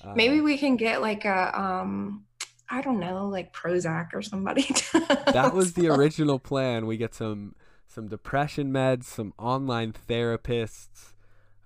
[0.04, 2.26] Uh, Maybe we can get like a um,
[2.70, 4.64] I don't know, like Prozac or somebody.
[4.94, 6.86] that was the original plan.
[6.86, 7.56] We get some
[7.88, 11.14] some depression meds, some online therapists.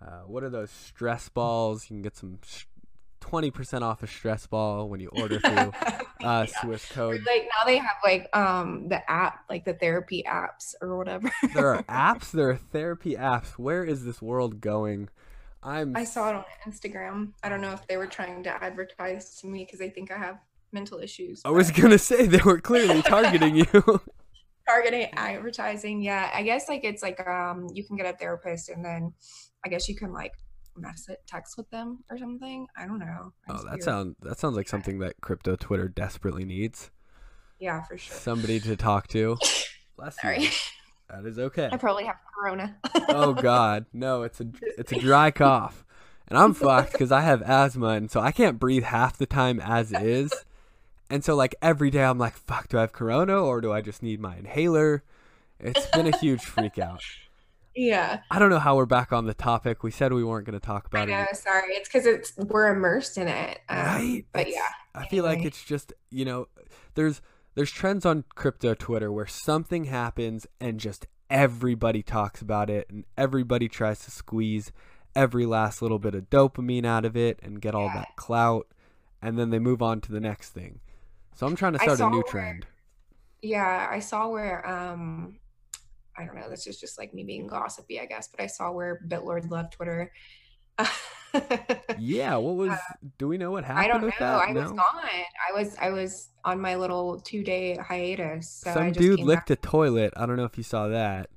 [0.01, 1.85] Uh, what are those stress balls?
[1.85, 2.39] You can get some
[3.21, 6.45] 20% off a stress ball when you order through uh, yeah.
[6.61, 7.21] Swiss code.
[7.25, 11.31] Like now they have like um the app, like the therapy apps or whatever.
[11.53, 13.51] there are apps, there are therapy apps.
[13.51, 15.09] Where is this world going?
[15.63, 17.33] I'm I saw it on Instagram.
[17.43, 20.17] I don't know if they were trying to advertise to me because they think I
[20.17, 20.39] have
[20.71, 21.41] mental issues.
[21.43, 21.49] But...
[21.49, 24.01] I was gonna say they were clearly targeting you.
[24.67, 26.31] targeting advertising, yeah.
[26.33, 29.13] I guess like it's like um you can get a therapist and then
[29.63, 30.33] I guess you can like
[31.27, 32.67] text with them or something.
[32.77, 33.33] I don't know.
[33.49, 36.91] oh, that sounds that sounds like something that crypto Twitter desperately needs.
[37.59, 38.15] Yeah, for sure.
[38.15, 39.37] Somebody to talk to.
[39.97, 40.43] Bless Sorry.
[40.43, 40.49] You.
[41.09, 41.69] That is okay.
[41.71, 42.77] I probably have corona.
[43.09, 44.23] oh God, no!
[44.23, 45.85] It's a it's a dry cough,
[46.27, 49.59] and I'm fucked because I have asthma, and so I can't breathe half the time
[49.59, 50.33] as is.
[51.11, 53.81] And so like every day I'm like, fuck, do I have corona or do I
[53.81, 55.03] just need my inhaler?
[55.59, 57.03] It's been a huge freak out.
[57.75, 58.19] Yeah.
[58.29, 59.83] I don't know how we're back on the topic.
[59.83, 61.37] We said we weren't going to talk about I know, it.
[61.37, 63.61] Sorry, it's because it's we're immersed in it.
[63.69, 64.25] Um, right.
[64.33, 64.67] But it's, yeah.
[64.93, 65.09] I anyway.
[65.09, 66.47] feel like it's just you know,
[66.95, 67.21] there's
[67.55, 73.05] there's trends on crypto Twitter where something happens and just everybody talks about it and
[73.17, 74.71] everybody tries to squeeze
[75.15, 77.95] every last little bit of dopamine out of it and get all yeah.
[77.95, 78.67] that clout,
[79.21, 80.79] and then they move on to the next thing.
[81.35, 82.65] So I'm trying to start a new trend.
[83.41, 85.37] yeah, I saw where um
[86.21, 88.71] I don't know, this is just like me being gossipy, I guess, but I saw
[88.71, 90.11] where Bitlord left Twitter.
[91.99, 92.77] yeah, what was uh,
[93.17, 93.85] do we know what happened?
[93.85, 94.25] I don't know.
[94.25, 94.61] I no?
[94.61, 94.79] was gone.
[95.49, 98.49] I was I was on my little two day hiatus.
[98.49, 99.57] So Some dude licked back.
[99.57, 100.13] a toilet.
[100.15, 101.29] I don't know if you saw that.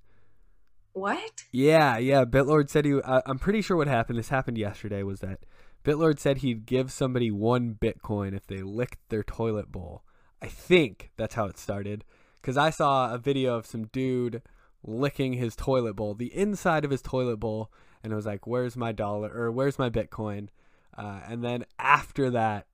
[0.92, 1.44] What?
[1.52, 2.24] Yeah, yeah.
[2.24, 3.00] Bitlord said he.
[3.00, 4.18] Uh, I'm pretty sure what happened.
[4.18, 5.02] This happened yesterday.
[5.02, 5.40] Was that
[5.84, 10.02] Bitlord said he'd give somebody one Bitcoin if they licked their toilet bowl.
[10.40, 12.04] I think that's how it started.
[12.40, 14.42] Because I saw a video of some dude
[14.84, 17.72] licking his toilet bowl, the inside of his toilet bowl,
[18.02, 20.48] and it was like, "Where's my dollar?" or "Where's my Bitcoin?"
[20.96, 22.66] Uh, and then after that,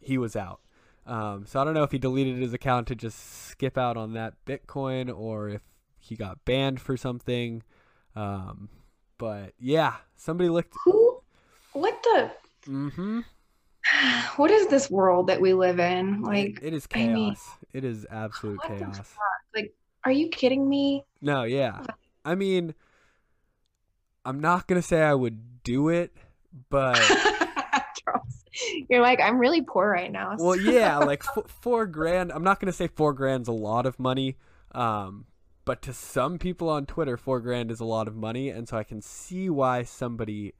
[0.00, 0.60] he was out.
[1.06, 4.14] Um, so I don't know if he deleted his account to just skip out on
[4.14, 5.62] that Bitcoin, or if
[5.98, 7.62] he got banned for something.
[8.16, 8.68] Um,
[9.18, 10.74] but yeah, somebody licked.
[10.84, 11.20] Who
[11.72, 12.30] what the
[12.66, 13.20] mm-hmm
[14.36, 17.36] what is this world that we live in like it, it is chaos I mean,
[17.72, 19.14] it is absolute chaos
[19.54, 19.74] like
[20.04, 21.80] are you kidding me no yeah
[22.24, 22.74] i mean
[24.24, 26.12] i'm not gonna say i would do it
[26.70, 27.00] but
[28.88, 30.44] you're like i'm really poor right now so.
[30.44, 33.98] well yeah like f- four grand i'm not gonna say four grand's a lot of
[33.98, 34.36] money
[34.72, 35.26] um
[35.64, 38.76] but to some people on twitter four grand is a lot of money and so
[38.76, 40.52] i can see why somebody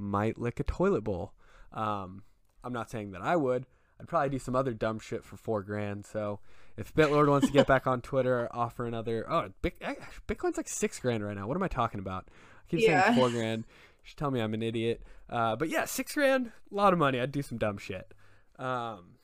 [0.00, 1.34] might lick a toilet bowl.
[1.72, 2.22] Um,
[2.64, 3.66] I'm not saying that I would.
[4.00, 6.06] I'd probably do some other dumb shit for four grand.
[6.06, 6.40] So
[6.76, 9.26] if Bitlord wants to get back on Twitter, offer another.
[9.30, 11.46] Oh, Bitcoin's like six grand right now.
[11.46, 12.28] What am I talking about?
[12.28, 13.04] I keep yeah.
[13.04, 13.64] saying four grand.
[13.68, 15.02] You should tell me I'm an idiot.
[15.28, 17.20] Uh, but yeah, six grand, a lot of money.
[17.20, 18.14] I'd do some dumb shit.
[18.58, 19.16] Um,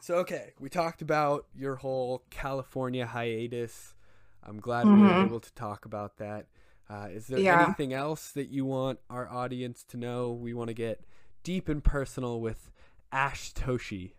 [0.00, 3.94] so okay, we talked about your whole California hiatus.
[4.44, 4.96] I'm glad mm-hmm.
[4.96, 5.26] we were mm-hmm.
[5.26, 6.46] able to talk about that.
[6.90, 7.64] Uh, is there yeah.
[7.64, 10.32] anything else that you want our audience to know?
[10.32, 11.00] We want to get
[11.42, 12.71] deep and personal with
[13.12, 14.12] Ash Toshi.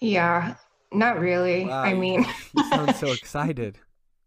[0.00, 0.56] Yeah,
[0.92, 1.64] not really.
[1.66, 2.26] Wow, I mean,
[2.56, 3.78] you sound so excited.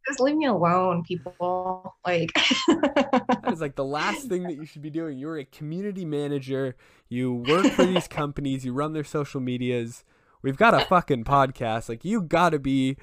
[0.08, 1.96] Just leave me alone, people.
[2.06, 2.32] Like
[2.68, 5.18] that is like the last thing that you should be doing.
[5.18, 6.78] You're a community manager.
[7.10, 8.64] You work for these companies.
[8.64, 10.06] You run their social medias.
[10.42, 11.90] We've got a fucking podcast.
[11.90, 12.96] Like you got to be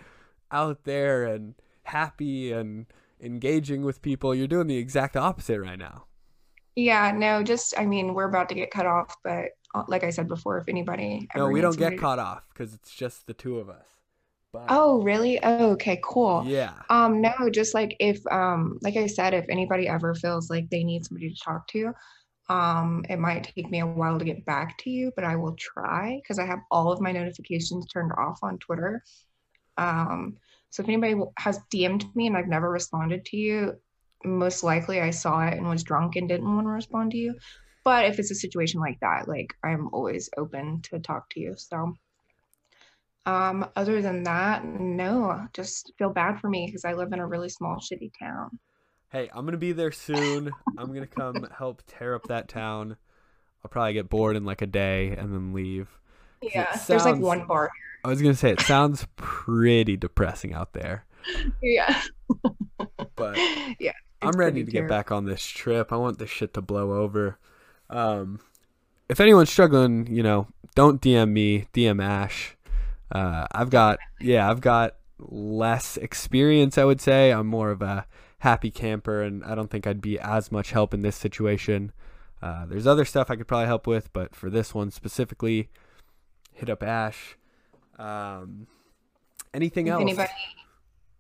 [0.51, 2.87] out there and happy and
[3.20, 4.35] engaging with people.
[4.35, 6.07] You're doing the exact opposite right now.
[6.77, 9.51] Yeah, no, just I mean, we're about to get cut off, but
[9.89, 13.27] like I said before, if anybody no, we don't get caught off because it's just
[13.27, 13.87] the two of us.
[14.53, 15.43] But, oh, really?
[15.43, 16.47] Oh, okay, cool.
[16.47, 16.75] Yeah.
[16.89, 20.85] Um, no, just like if um, like I said, if anybody ever feels like they
[20.85, 21.93] need somebody to talk to,
[22.49, 25.57] Um, it might take me a while to get back to you, but I will
[25.57, 29.03] try because I have all of my notifications turned off on Twitter.
[29.79, 30.39] Um,
[30.70, 33.75] so if anybody has DM'd me and I've never responded to you,
[34.25, 37.35] most likely I saw it and was drunk and didn't want to respond to you.
[37.85, 41.55] But if it's a situation like that, like I'm always open to talk to you.
[41.57, 41.95] So
[43.26, 47.26] um, other than that, no, just feel bad for me because I live in a
[47.26, 48.59] really small, shitty town.
[49.11, 50.53] Hey, I'm gonna be there soon.
[50.76, 52.97] I'm gonna come help tear up that town.
[53.64, 55.89] I'll probably get bored in like a day and then leave.
[56.43, 57.70] Yeah, sounds, there's like one bar.
[58.05, 61.07] I was gonna say it sounds pretty depressing out there.
[61.62, 62.03] Yeah.
[63.16, 63.39] but
[63.78, 64.89] yeah, I'm ready to terrible.
[64.89, 65.93] get back on this trip.
[65.93, 67.39] I want this shit to blow over.
[67.95, 68.40] Um,
[69.09, 72.57] if anyone's struggling, you know, don't DM me, DM Ash.
[73.12, 76.76] Uh, I've got yeah, I've got less experience.
[76.76, 78.07] I would say I'm more of a
[78.38, 81.92] happy camper, and I don't think I'd be as much help in this situation.
[82.42, 85.70] Uh, there's other stuff I could probably help with, but for this one specifically,
[86.53, 87.38] hit up Ash.
[87.99, 88.66] Um,
[89.55, 90.03] anything if else?
[90.03, 90.32] Anybody,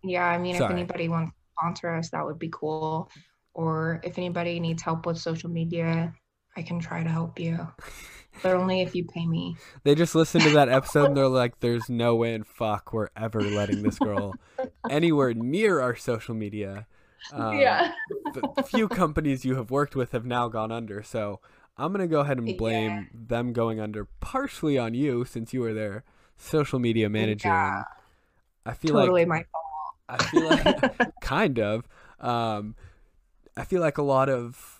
[0.02, 0.72] yeah, I mean, Sorry.
[0.72, 3.08] if anybody wants to sponsor us, that would be cool.
[3.54, 6.12] Or if anybody needs help with social media,
[6.56, 7.58] I can try to help you.
[8.42, 9.56] but only if you pay me.
[9.82, 13.10] They just listened to that episode and they're like, there's no way in fuck we're
[13.16, 14.34] ever letting this girl
[14.90, 16.86] anywhere near our social media.
[17.32, 17.92] Um, yeah.
[18.34, 21.02] the few companies you have worked with have now gone under.
[21.02, 21.40] So
[21.76, 23.04] I'm going to go ahead and blame yeah.
[23.12, 26.04] them going under partially on you since you were their
[26.36, 27.48] social media manager.
[27.48, 27.84] Yeah.
[28.66, 29.64] I feel totally like Totally my fault.
[30.08, 31.88] I feel like kind of.
[32.20, 32.74] Um,
[33.56, 34.73] I feel like a lot of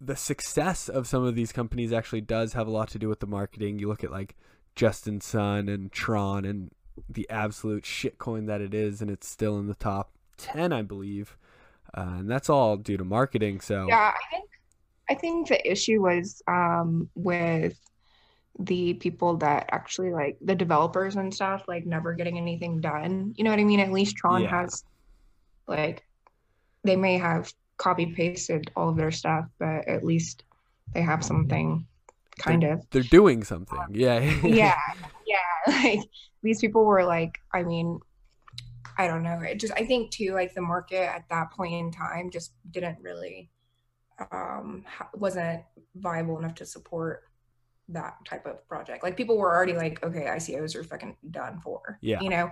[0.00, 3.20] the success of some of these companies actually does have a lot to do with
[3.20, 3.78] the marketing.
[3.78, 4.36] You look at like
[4.74, 6.70] Justin Sun and Tron and
[7.08, 11.36] the absolute shitcoin that it is, and it's still in the top ten, I believe,
[11.94, 13.60] uh, and that's all due to marketing.
[13.60, 14.50] So yeah, I think
[15.08, 17.78] I think the issue was um, with
[18.58, 23.34] the people that actually like the developers and stuff like never getting anything done.
[23.36, 23.80] You know what I mean?
[23.80, 24.50] At least Tron yeah.
[24.50, 24.84] has
[25.66, 26.04] like
[26.84, 30.44] they may have copy pasted all of their stuff, but at least
[30.94, 31.86] they have something
[32.38, 33.78] kind they're, of they're doing something.
[33.92, 34.18] Yeah.
[34.44, 34.76] yeah.
[35.26, 35.36] Yeah.
[35.84, 36.00] Like
[36.44, 37.98] these people were like, I mean,
[38.98, 39.40] I don't know.
[39.40, 42.98] It just I think too like the market at that point in time just didn't
[43.02, 43.50] really
[44.30, 45.62] um wasn't
[45.96, 47.24] viable enough to support
[47.88, 49.02] that type of project.
[49.02, 51.98] Like people were already like, okay, ICOs are fucking done for.
[52.00, 52.20] Yeah.
[52.20, 52.50] You know?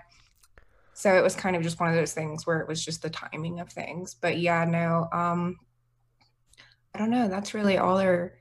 [0.95, 3.11] So it was kind of just one of those things where it was just the
[3.11, 4.15] timing of things.
[4.15, 5.57] But yeah, no, um,
[6.95, 7.29] I don't know.
[7.29, 8.39] That's really all there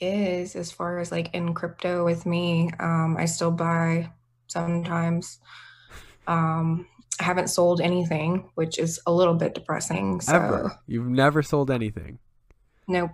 [0.00, 2.70] is as far as like in crypto with me.
[2.80, 4.10] Um, I still buy
[4.46, 5.38] sometimes.
[6.26, 6.86] Um,
[7.20, 10.22] I haven't sold anything, which is a little bit depressing.
[10.22, 10.34] So.
[10.34, 10.72] Ever?
[10.86, 12.18] You've never sold anything?
[12.88, 13.10] Nope.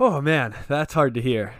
[0.00, 1.54] Oh man, that's hard to hear.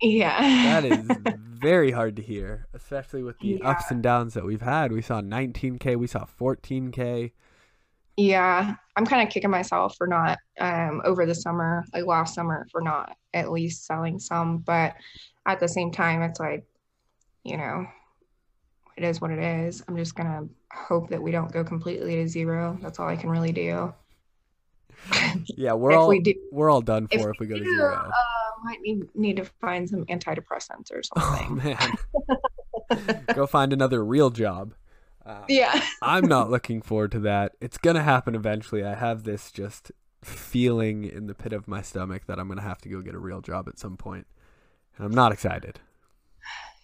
[0.00, 0.80] Yeah.
[0.80, 1.08] that is
[1.62, 3.70] very hard to hear, especially with the yeah.
[3.70, 4.92] ups and downs that we've had.
[4.92, 7.32] We saw 19K, we saw 14K.
[8.16, 12.66] Yeah, I'm kind of kicking myself for not um, over the summer, like last summer,
[12.70, 14.58] for not at least selling some.
[14.58, 14.94] But
[15.46, 16.64] at the same time, it's like,
[17.42, 17.86] you know,
[18.96, 19.82] it is what it is.
[19.88, 22.78] I'm just gonna hope that we don't go completely to zero.
[22.82, 23.94] That's all I can really do.
[25.56, 27.70] yeah, we're all we do, we're all done for if, if we, go do, to
[27.76, 28.10] zero.
[28.62, 31.74] Might need need to find some antidepressants or oh, something.
[32.90, 34.74] Oh man, go find another real job.
[35.24, 37.52] Uh, yeah, I'm not looking forward to that.
[37.60, 38.84] It's gonna happen eventually.
[38.84, 39.92] I have this just
[40.22, 43.18] feeling in the pit of my stomach that I'm gonna have to go get a
[43.18, 44.26] real job at some point,
[44.96, 45.80] and I'm not excited.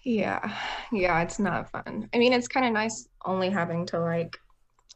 [0.03, 0.57] Yeah,
[0.93, 2.09] yeah, it's not fun.
[2.14, 4.39] I mean, it's kind of nice only having to like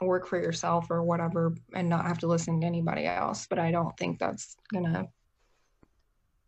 [0.00, 3.46] work for yourself or whatever and not have to listen to anybody else.
[3.48, 5.06] But I don't think that's gonna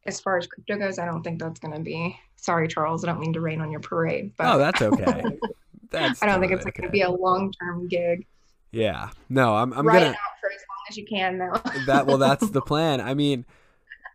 [0.07, 2.19] as far as crypto goes, I don't think that's going to be.
[2.37, 3.05] Sorry, Charles.
[3.05, 4.33] I don't mean to rain on your parade.
[4.37, 5.25] But oh, that's okay.
[5.91, 6.81] that's I don't think it's okay.
[6.81, 8.27] going to be a long term gig.
[8.71, 9.11] Yeah.
[9.29, 9.73] No, I'm.
[9.73, 11.85] I'm Write gonna out for as long as you can, though.
[11.87, 13.01] that well, that's the plan.
[13.01, 13.47] I mean,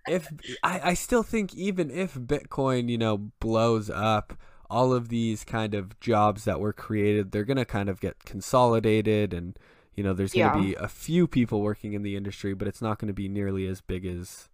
[0.07, 0.31] if
[0.63, 4.33] I, I still think even if Bitcoin, you know, blows up,
[4.69, 9.33] all of these kind of jobs that were created, they're gonna kind of get consolidated
[9.33, 9.57] and.
[9.95, 10.65] You know, there's going to yeah.
[10.65, 13.67] be a few people working in the industry, but it's not going to be nearly
[13.67, 14.47] as big as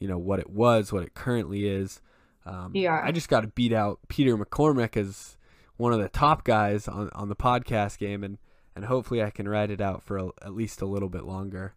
[0.00, 2.00] you know what it was, what it currently is.
[2.44, 5.36] Um, yeah, I just got to beat out Peter McCormack as
[5.76, 8.38] one of the top guys on on the podcast game, and
[8.74, 11.74] and hopefully I can ride it out for a, at least a little bit longer.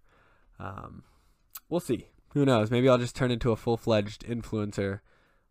[0.60, 1.04] Um,
[1.70, 2.08] we'll see.
[2.34, 2.72] Who knows?
[2.72, 5.02] Maybe I'll just turn into a full fledged influencer.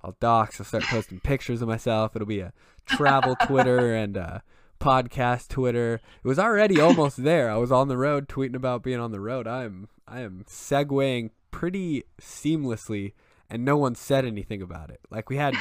[0.02, 0.60] I'll dox.
[0.60, 2.16] I'll start posting pictures of myself.
[2.16, 2.52] It'll be a
[2.86, 4.42] travel Twitter and a
[4.80, 6.00] podcast Twitter.
[6.24, 7.50] It was already almost there.
[7.50, 9.46] I was on the road tweeting about being on the road.
[9.46, 13.12] I'm I am segueing pretty seamlessly,
[13.48, 14.98] and no one said anything about it.
[15.10, 15.54] Like we had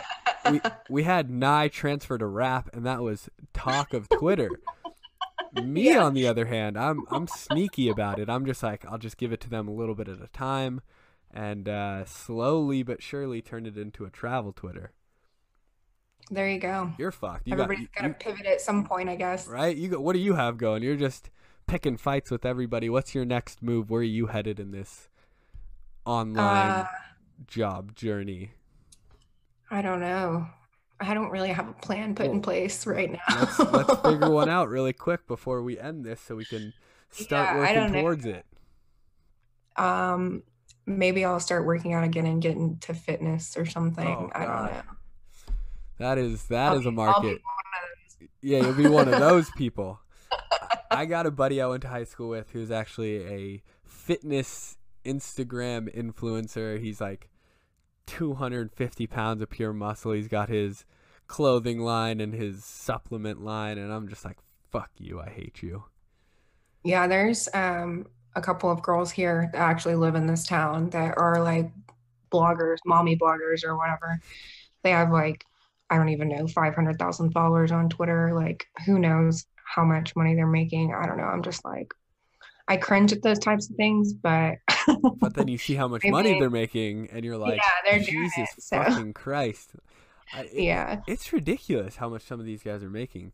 [0.50, 4.50] we we had Nye transfer to rap, and that was talk of Twitter.
[5.54, 6.04] Me, Yeah.
[6.04, 8.28] on the other hand, I'm I'm sneaky about it.
[8.28, 10.82] I'm just like I'll just give it to them a little bit at a time,
[11.32, 14.92] and uh, slowly but surely turn it into a travel Twitter.
[16.30, 16.92] there you go.
[16.98, 17.46] You're fucked.
[17.46, 19.46] You Everybody's got to pivot at some point, I guess.
[19.48, 19.74] right?
[19.76, 20.00] You go.
[20.00, 20.82] what do you have going?
[20.82, 21.30] You're just
[21.66, 22.90] picking fights with everybody.
[22.90, 23.88] What's your next move?
[23.88, 25.08] Where are you headed in this
[26.06, 26.86] online Uh,
[27.46, 28.52] job journey?
[29.70, 30.46] I don't know.
[31.00, 33.18] I don't really have a plan put in place right now.
[33.28, 36.72] Let's let's figure one out really quick before we end this, so we can
[37.10, 38.00] start Yeah, working don't know.
[38.00, 38.46] towards it.
[39.76, 40.42] Um,
[40.86, 44.06] maybe I'll start working out again and get into fitness or something.
[44.08, 44.82] Oh, I don't know.
[45.98, 47.22] That is that I'll is a be- I'll market.
[47.22, 48.28] one of those.
[48.40, 50.00] Yeah, you'll be one of those people.
[50.90, 55.94] I got a buddy I went to high school with who's actually a fitness Instagram
[55.96, 56.80] influencer.
[56.80, 57.28] He's like
[58.06, 60.12] 250 pounds of pure muscle.
[60.12, 60.84] He's got his
[61.26, 64.38] clothing line and his supplement line, and I'm just like,
[64.70, 65.20] fuck you.
[65.20, 65.84] I hate you.
[66.84, 71.16] Yeah, there's um a couple of girls here that actually live in this town that
[71.16, 71.70] are like
[72.30, 74.20] bloggers, mommy bloggers or whatever.
[74.82, 75.44] They have like
[75.88, 78.32] I don't even know 500,000 followers on Twitter.
[78.34, 80.94] Like who knows how much money they're making?
[80.94, 81.24] I don't know.
[81.24, 81.92] I'm just like
[82.68, 84.56] I cringe at those types of things, but
[85.20, 88.48] But then you see how much money they're making, and you're like, yeah, Jesus it.
[88.62, 89.72] So fucking Christ.
[90.34, 91.00] I, it- yeah.
[91.06, 93.32] it's ridiculous how much some of these guys are making,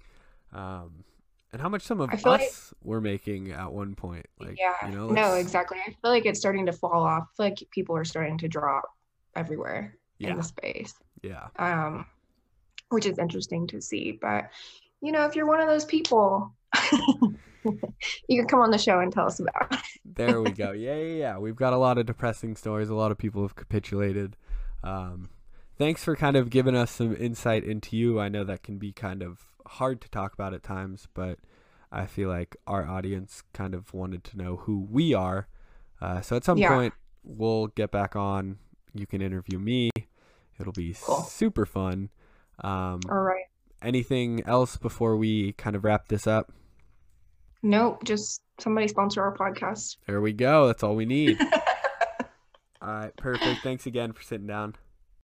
[0.53, 1.05] um,
[1.53, 2.51] and how much some of us like-
[2.83, 4.27] were making at one point.
[4.39, 5.79] Like, Yeah, you know, no, exactly.
[5.87, 7.29] I feel like it's starting to fall off.
[7.39, 8.85] Like people are starting to drop
[9.35, 10.95] everywhere in the space.
[11.23, 12.07] yeah, Um,
[12.91, 14.13] which is interesting to see.
[14.21, 14.51] But
[15.01, 16.55] you know, if you're one of those people,
[18.29, 19.75] you can come on the show and tell us about.
[20.05, 20.73] there we go.
[20.73, 21.39] Yeah, yeah, yeah.
[21.39, 22.89] We've got a lot of depressing stories.
[22.89, 24.37] A lot of people have capitulated.
[24.83, 25.31] Um,
[25.79, 28.21] thanks for kind of giving us some insight into you.
[28.21, 31.39] I know that can be kind of hard to talk about at times, but
[31.91, 35.47] I feel like our audience kind of wanted to know who we are.
[36.01, 36.75] Uh, so at some Yeah.
[36.75, 38.59] point, we'll get back on.
[38.93, 39.91] You can interview me.
[40.59, 41.23] It'll be Cool.
[41.23, 42.11] super fun.
[42.63, 43.45] Um, All right.
[43.81, 46.53] anything else before we kind of wrap this up?
[47.63, 49.97] Nope, just somebody sponsor our podcast.
[50.07, 50.67] There we go.
[50.67, 51.41] That's all we need.
[52.83, 53.63] all right, perfect.
[53.63, 54.75] Thanks again for sitting down.